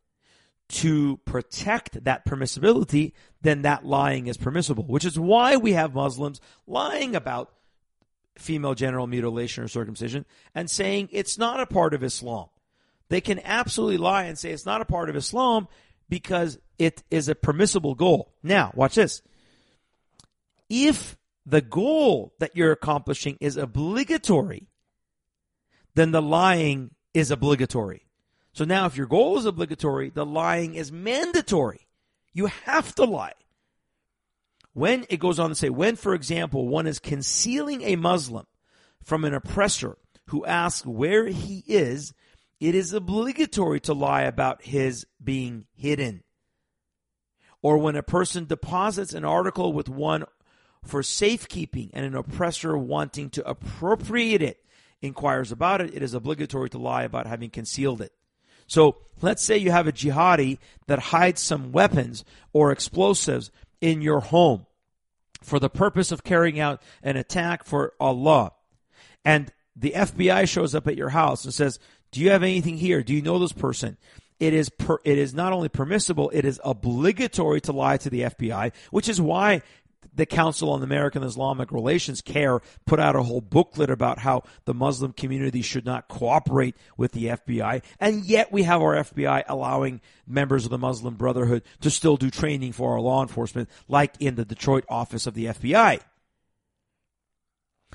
to 0.68 1.18
protect 1.26 2.04
that 2.04 2.26
permissibility, 2.26 3.14
then 3.42 3.62
that 3.62 3.86
lying 3.86 4.28
is 4.28 4.38
permissible, 4.38 4.84
which 4.84 5.06
is 5.06 5.18
why 5.18 5.58
we 5.58 5.74
have 5.74 5.94
Muslims 5.94 6.42
lying 6.68 7.16
about 7.16 7.52
female 8.38 8.76
genital 8.76 9.08
mutilation 9.08 9.64
or 9.64 9.68
circumcision 9.68 10.26
and 10.54 10.70
saying 10.70 11.08
it's 11.12 11.38
not 11.38 11.62
a 11.62 11.66
part 11.66 11.94
of 11.94 12.04
Islam. 12.04 12.48
They 13.08 13.22
can 13.22 13.40
absolutely 13.44 13.98
lie 13.98 14.24
and 14.24 14.38
say 14.38 14.52
it's 14.52 14.66
not 14.66 14.82
a 14.82 14.86
part 14.86 15.10
of 15.10 15.16
Islam 15.16 15.68
because 16.10 16.60
it 16.78 17.04
is 17.10 17.30
a 17.30 17.36
permissible 17.36 17.96
goal. 17.96 18.34
Now, 18.44 18.72
watch 18.76 18.96
this. 18.96 19.22
If 20.70 21.16
the 21.46 21.62
goal 21.62 22.34
that 22.40 22.56
you're 22.56 22.72
accomplishing 22.72 23.38
is 23.40 23.56
obligatory, 23.56 24.68
then 25.96 26.12
the 26.12 26.22
lying 26.22 26.92
is 27.14 27.32
obligatory. 27.32 28.06
So 28.54 28.64
now, 28.64 28.86
if 28.86 28.96
your 28.96 29.08
goal 29.08 29.38
is 29.38 29.46
obligatory, 29.46 30.10
the 30.10 30.26
lying 30.26 30.76
is 30.76 30.92
mandatory. 30.92 31.88
You 32.34 32.46
have 32.46 32.94
to 32.96 33.06
lie. 33.06 33.34
When 34.74 35.06
it 35.10 35.20
goes 35.20 35.40
on 35.40 35.50
to 35.50 35.56
say, 35.56 35.70
when, 35.70 35.96
for 35.96 36.14
example, 36.14 36.68
one 36.68 36.88
is 36.88 37.00
concealing 37.00 37.82
a 37.82 37.96
Muslim 37.96 38.46
from 39.04 39.24
an 39.26 39.34
oppressor 39.34 39.98
who 40.28 40.46
asks 40.46 40.86
where 40.86 41.28
he 41.28 41.64
is 41.68 42.14
it 42.60 42.74
is 42.74 42.94
obligatory 42.94 43.80
to 43.82 43.94
lie 43.94 44.24
about 44.24 44.64
his 44.64 45.06
being 45.24 45.66
hidden. 45.76 46.24
Or 47.62 47.78
when 47.78 47.96
a 47.96 48.04
person 48.04 48.46
deposits 48.46 49.14
an 49.14 49.26
article 49.26 49.74
with 49.74 49.90
one 49.90 50.26
for 50.84 51.04
safekeeping 51.04 51.90
and 51.94 52.06
an 52.06 52.16
oppressor 52.16 52.78
wanting 52.78 53.30
to 53.32 53.48
appropriate 53.48 54.42
it 54.42 54.64
inquires 55.02 55.52
about 55.52 55.82
it, 55.82 55.94
it 55.94 56.02
is 56.02 56.14
obligatory 56.14 56.70
to 56.72 56.78
lie 56.78 57.04
about 57.04 57.28
having 57.28 57.50
concealed 57.50 58.02
it. 58.02 58.12
So 58.68 58.98
let's 59.22 59.44
say 59.44 59.58
you 59.58 59.72
have 59.72 59.88
a 59.88 59.92
jihadi 59.92 60.58
that 60.88 61.00
hides 61.00 61.42
some 61.42 61.72
weapons 61.72 62.26
or 62.54 62.72
explosives 62.72 63.52
in 63.82 64.02
your 64.02 64.20
home 64.20 64.66
for 65.42 65.60
the 65.60 65.70
purpose 65.70 66.12
of 66.12 66.24
carrying 66.24 66.60
out 66.60 66.82
an 67.04 67.18
attack 67.18 67.64
for 67.64 67.94
Allah. 68.00 68.54
And 69.24 69.52
the 69.76 69.94
FBI 69.96 70.48
shows 70.48 70.74
up 70.74 70.88
at 70.88 70.98
your 70.98 71.10
house 71.10 71.46
and 71.46 71.54
says, 71.54 71.80
do 72.12 72.22
you 72.22 72.32
have 72.32 72.44
anything 72.44 72.78
here? 72.78 73.04
Do 73.04 73.14
you 73.14 73.22
know 73.22 73.40
this 73.40 73.52
person? 73.52 73.98
It 74.40 74.54
is 74.54 74.70
per, 74.70 74.98
it 75.04 75.18
is 75.18 75.34
not 75.34 75.54
only 75.54 75.70
permissible, 75.70 76.30
it 76.34 76.46
is 76.46 76.60
obligatory 76.64 77.62
to 77.62 77.72
lie 77.72 77.98
to 77.98 78.10
the 78.10 78.22
FBI, 78.22 78.72
which 78.92 79.08
is 79.08 79.22
why 79.22 79.62
the 80.16 80.26
Council 80.26 80.72
on 80.72 80.82
American 80.82 81.24
Islamic 81.24 81.72
Relations, 81.72 82.22
CAIR, 82.22 82.62
put 82.86 83.00
out 83.00 83.16
a 83.16 83.24
whole 83.24 83.42
booklet 83.42 83.90
about 83.90 84.20
how 84.20 84.44
the 84.66 84.74
Muslim 84.74 85.14
community 85.14 85.62
should 85.62 85.86
not 85.86 86.08
cooperate 86.08 86.76
with 86.98 87.12
the 87.12 87.26
FBI. 87.26 87.84
And 88.00 88.26
yet 88.26 88.52
we 88.52 88.64
have 88.64 88.82
our 88.82 88.96
FBI 88.96 89.44
allowing 89.48 90.02
members 90.28 90.66
of 90.66 90.72
the 90.72 90.78
Muslim 90.78 91.16
Brotherhood 91.16 91.64
to 91.82 91.90
still 91.90 92.18
do 92.18 92.30
training 92.30 92.72
for 92.72 92.94
our 92.94 93.02
law 93.02 93.22
enforcement, 93.22 93.70
like 93.88 94.16
in 94.20 94.36
the 94.36 94.46
Detroit 94.46 94.86
office 94.90 95.28
of 95.28 95.34
the 95.34 95.46
FBI. 95.46 96.02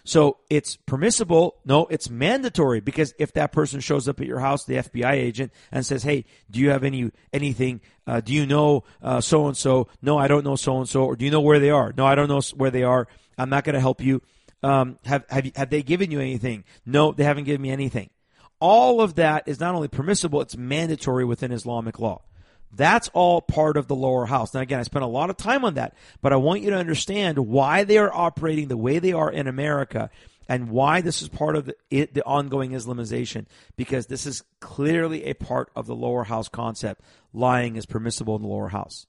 So 0.05 0.39
it's 0.49 0.77
permissible. 0.77 1.57
No, 1.65 1.87
it's 1.87 2.11
mandatory 2.11 2.81
because 2.81 3.15
if 3.19 3.33
that 3.35 3.53
person 3.53 3.81
shows 3.81 4.09
up 4.09 4.21
at 4.21 4.27
your 4.27 4.41
house, 4.41 4.65
the 4.65 4.77
FBI 4.77 5.13
agent, 5.13 5.53
and 5.71 5.85
says, 5.85 6.03
"Hey, 6.03 6.25
do 6.51 6.61
you 6.61 6.71
have 6.71 6.85
any 6.85 7.11
anything? 7.33 7.81
Uh, 8.07 8.21
do 8.21 8.33
you 8.33 8.47
know 8.47 8.85
so 9.21 9.47
and 9.47 9.57
so? 9.57 9.89
No, 10.03 10.19
I 10.19 10.29
don't 10.29 10.45
know 10.45 10.57
so 10.57 10.79
and 10.79 10.89
so. 10.89 11.05
Or 11.05 11.17
do 11.17 11.25
you 11.25 11.31
know 11.31 11.41
where 11.41 11.59
they 11.59 11.71
are? 11.71 11.93
No, 11.97 12.07
I 12.07 12.15
don't 12.15 12.29
know 12.29 12.41
where 12.57 12.71
they 12.71 12.83
are. 12.83 13.09
I'm 13.39 13.51
not 13.51 13.65
going 13.65 13.75
to 13.75 13.81
help 13.81 14.01
you. 14.01 14.23
Um, 14.63 14.99
have 15.05 15.25
have 15.31 15.51
have 15.57 15.71
they 15.71 15.83
given 15.83 16.11
you 16.11 16.21
anything? 16.21 16.65
No, 16.85 17.13
they 17.13 17.25
haven't 17.25 17.45
given 17.45 17.63
me 17.63 17.71
anything. 17.71 18.11
All 18.61 19.01
of 19.01 19.15
that 19.15 19.45
is 19.47 19.59
not 19.59 19.75
only 19.75 19.89
permissible; 19.89 20.41
it's 20.41 20.57
mandatory 20.57 21.25
within 21.25 21.51
Islamic 21.51 21.99
law. 21.99 22.23
That's 22.73 23.09
all 23.15 23.41
part 23.41 23.77
of 23.77 23.89
the 23.89 23.97
lower 23.97 24.27
house. 24.27 24.55
Now, 24.55 24.61
again, 24.61 24.79
I 24.79 24.85
spent 24.85 25.05
a 25.05 25.09
lot 25.09 25.31
of 25.31 25.37
time 25.37 25.65
on 25.65 25.75
that, 25.75 25.95
but 26.23 26.33
I 26.33 26.37
want 26.37 26.63
you 26.63 26.71
to 26.71 26.77
understand 26.77 27.39
why 27.39 27.85
they 27.85 27.99
are 27.99 28.13
operating 28.13 28.69
the 28.69 28.77
way 28.77 28.99
they 28.99 29.13
are 29.13 29.31
in 29.31 29.49
America 29.49 30.11
and 30.49 30.71
why 30.71 31.01
this 31.01 31.23
is 31.23 31.29
part 31.29 31.57
of 31.57 31.67
the, 31.67 31.77
it, 31.91 32.15
the 32.15 32.25
ongoing 32.25 32.73
Islamization, 32.73 33.47
because 33.77 34.07
this 34.07 34.27
is 34.27 34.43
clearly 34.61 35.25
a 35.25 35.35
part 35.35 35.71
of 35.75 35.87
the 35.87 35.95
lower 35.95 36.25
house 36.25 36.49
concept. 36.49 37.03
Lying 37.33 37.77
is 37.77 37.87
permissible 37.87 38.37
in 38.37 38.43
the 38.43 38.49
lower 38.49 38.69
house. 38.69 39.07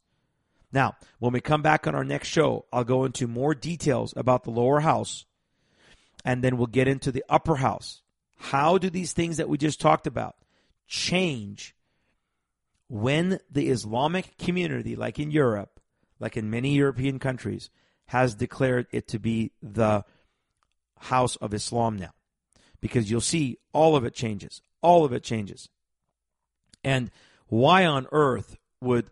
Now, 0.72 0.96
when 1.20 1.34
we 1.34 1.42
come 1.42 1.62
back 1.62 1.86
on 1.86 1.96
our 1.96 2.04
next 2.04 2.30
show, 2.30 2.66
I'll 2.72 2.84
go 2.84 3.06
into 3.06 3.28
more 3.28 3.54
details 3.54 4.14
about 4.16 4.44
the 4.44 4.52
lower 4.52 4.80
house, 4.80 5.26
and 6.24 6.44
then 6.44 6.58
we'll 6.58 6.68
get 6.68 6.88
into 6.88 7.12
the 7.12 7.26
upper 7.28 7.56
house. 7.56 8.02
How 8.38 8.78
do 8.78 8.90
these 8.90 9.14
things 9.14 9.38
that 9.38 9.50
we 9.50 9.58
just 9.58 9.82
talked 9.82 10.08
about 10.08 10.36
change 10.88 11.76
when 12.92 13.40
the 13.50 13.70
Islamic 13.70 14.38
community, 14.38 14.98
like 14.98 15.18
in 15.18 15.32
Europe, 15.32 15.80
like 16.20 16.36
in 16.36 16.50
many 16.50 16.76
European 16.76 17.20
countries, 17.20 17.70
has 18.08 18.36
declared 18.36 18.86
it 18.92 19.08
to 19.08 19.18
be 19.18 19.54
the 19.64 20.04
house 21.00 21.38
of 21.38 21.54
Islam 21.54 21.96
now. 21.96 22.12
Because 22.82 23.10
you'll 23.10 23.22
see 23.22 23.60
all 23.72 23.96
of 23.96 24.04
it 24.04 24.14
changes. 24.14 24.62
All 24.82 25.06
of 25.06 25.14
it 25.14 25.24
changes. 25.24 25.70
And 26.84 27.12
why 27.48 27.86
on 27.86 28.08
earth 28.12 28.58
would 28.82 29.10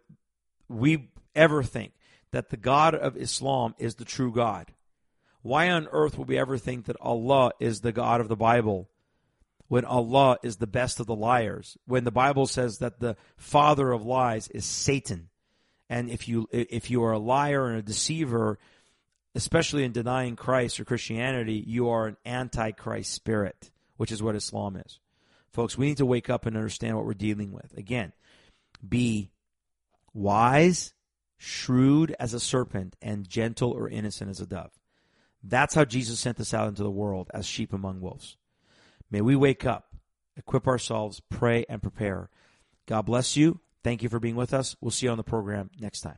we 0.67 1.11
ever 1.33 1.63
think 1.63 1.93
that 2.31 2.49
the 2.49 2.57
God 2.57 2.93
of 2.93 3.15
Islam 3.15 3.75
is 3.77 3.95
the 3.95 4.03
true 4.03 4.33
God? 4.33 4.73
Why 5.41 5.69
on 5.69 5.87
earth 5.93 6.17
would 6.17 6.27
we 6.27 6.37
ever 6.37 6.57
think 6.57 6.83
that 6.87 6.97
Allah 6.99 7.51
is 7.61 7.79
the 7.79 7.93
God 7.93 8.19
of 8.19 8.27
the 8.27 8.35
Bible 8.35 8.89
when 9.69 9.85
Allah 9.85 10.37
is 10.43 10.57
the 10.57 10.67
best 10.67 10.99
of 10.99 11.05
the 11.05 11.15
liars, 11.15 11.77
when 11.85 12.03
the 12.03 12.11
Bible 12.11 12.47
says 12.47 12.79
that 12.79 12.99
the 12.99 13.15
father 13.37 13.91
of 13.91 14.03
lies 14.03 14.49
is 14.49 14.65
Satan. 14.65 15.29
And 15.89 16.09
if 16.09 16.27
you 16.27 16.47
if 16.51 16.91
you 16.91 17.03
are 17.03 17.13
a 17.13 17.19
liar 17.19 17.67
and 17.67 17.77
a 17.77 17.83
deceiver, 17.83 18.59
especially 19.35 19.83
in 19.83 19.91
denying 19.91 20.35
Christ 20.35 20.79
or 20.79 20.85
Christianity, 20.85 21.63
you 21.65 21.89
are 21.89 22.07
an 22.07 22.17
antichrist 22.25 23.13
spirit, 23.13 23.71
which 23.95 24.11
is 24.11 24.21
what 24.21 24.35
Islam 24.35 24.75
is. 24.75 24.99
Folks, 25.51 25.77
we 25.77 25.87
need 25.87 25.97
to 25.97 26.05
wake 26.05 26.29
up 26.29 26.45
and 26.45 26.57
understand 26.57 26.95
what 26.95 27.05
we're 27.05 27.13
dealing 27.13 27.51
with. 27.51 27.75
Again, 27.77 28.11
be 28.87 29.31
wise, 30.13 30.93
shrewd 31.37 32.15
as 32.19 32.33
a 32.33 32.39
serpent, 32.39 32.95
and 33.01 33.29
gentle 33.29 33.71
or 33.71 33.87
innocent 33.87 34.31
as 34.31 34.41
a 34.41 34.47
dove. 34.47 34.71
That's 35.43 35.75
how 35.75 35.85
Jesus 35.85 36.19
sent 36.19 36.39
us 36.39 36.53
out 36.53 36.67
into 36.67 36.83
the 36.83 36.91
world 36.91 37.29
as 37.33 37.45
sheep 37.45 37.71
among 37.71 38.01
wolves. 38.01 38.37
May 39.11 39.21
we 39.21 39.35
wake 39.35 39.65
up, 39.65 39.87
equip 40.37 40.67
ourselves, 40.67 41.21
pray, 41.29 41.65
and 41.67 41.81
prepare. 41.81 42.29
God 42.87 43.03
bless 43.03 43.37
you. 43.37 43.59
Thank 43.83 44.03
you 44.03 44.09
for 44.09 44.19
being 44.19 44.35
with 44.35 44.53
us. 44.53 44.75
We'll 44.81 44.91
see 44.91 45.05
you 45.05 45.11
on 45.11 45.17
the 45.17 45.23
program 45.23 45.69
next 45.79 46.01
time. 46.01 46.17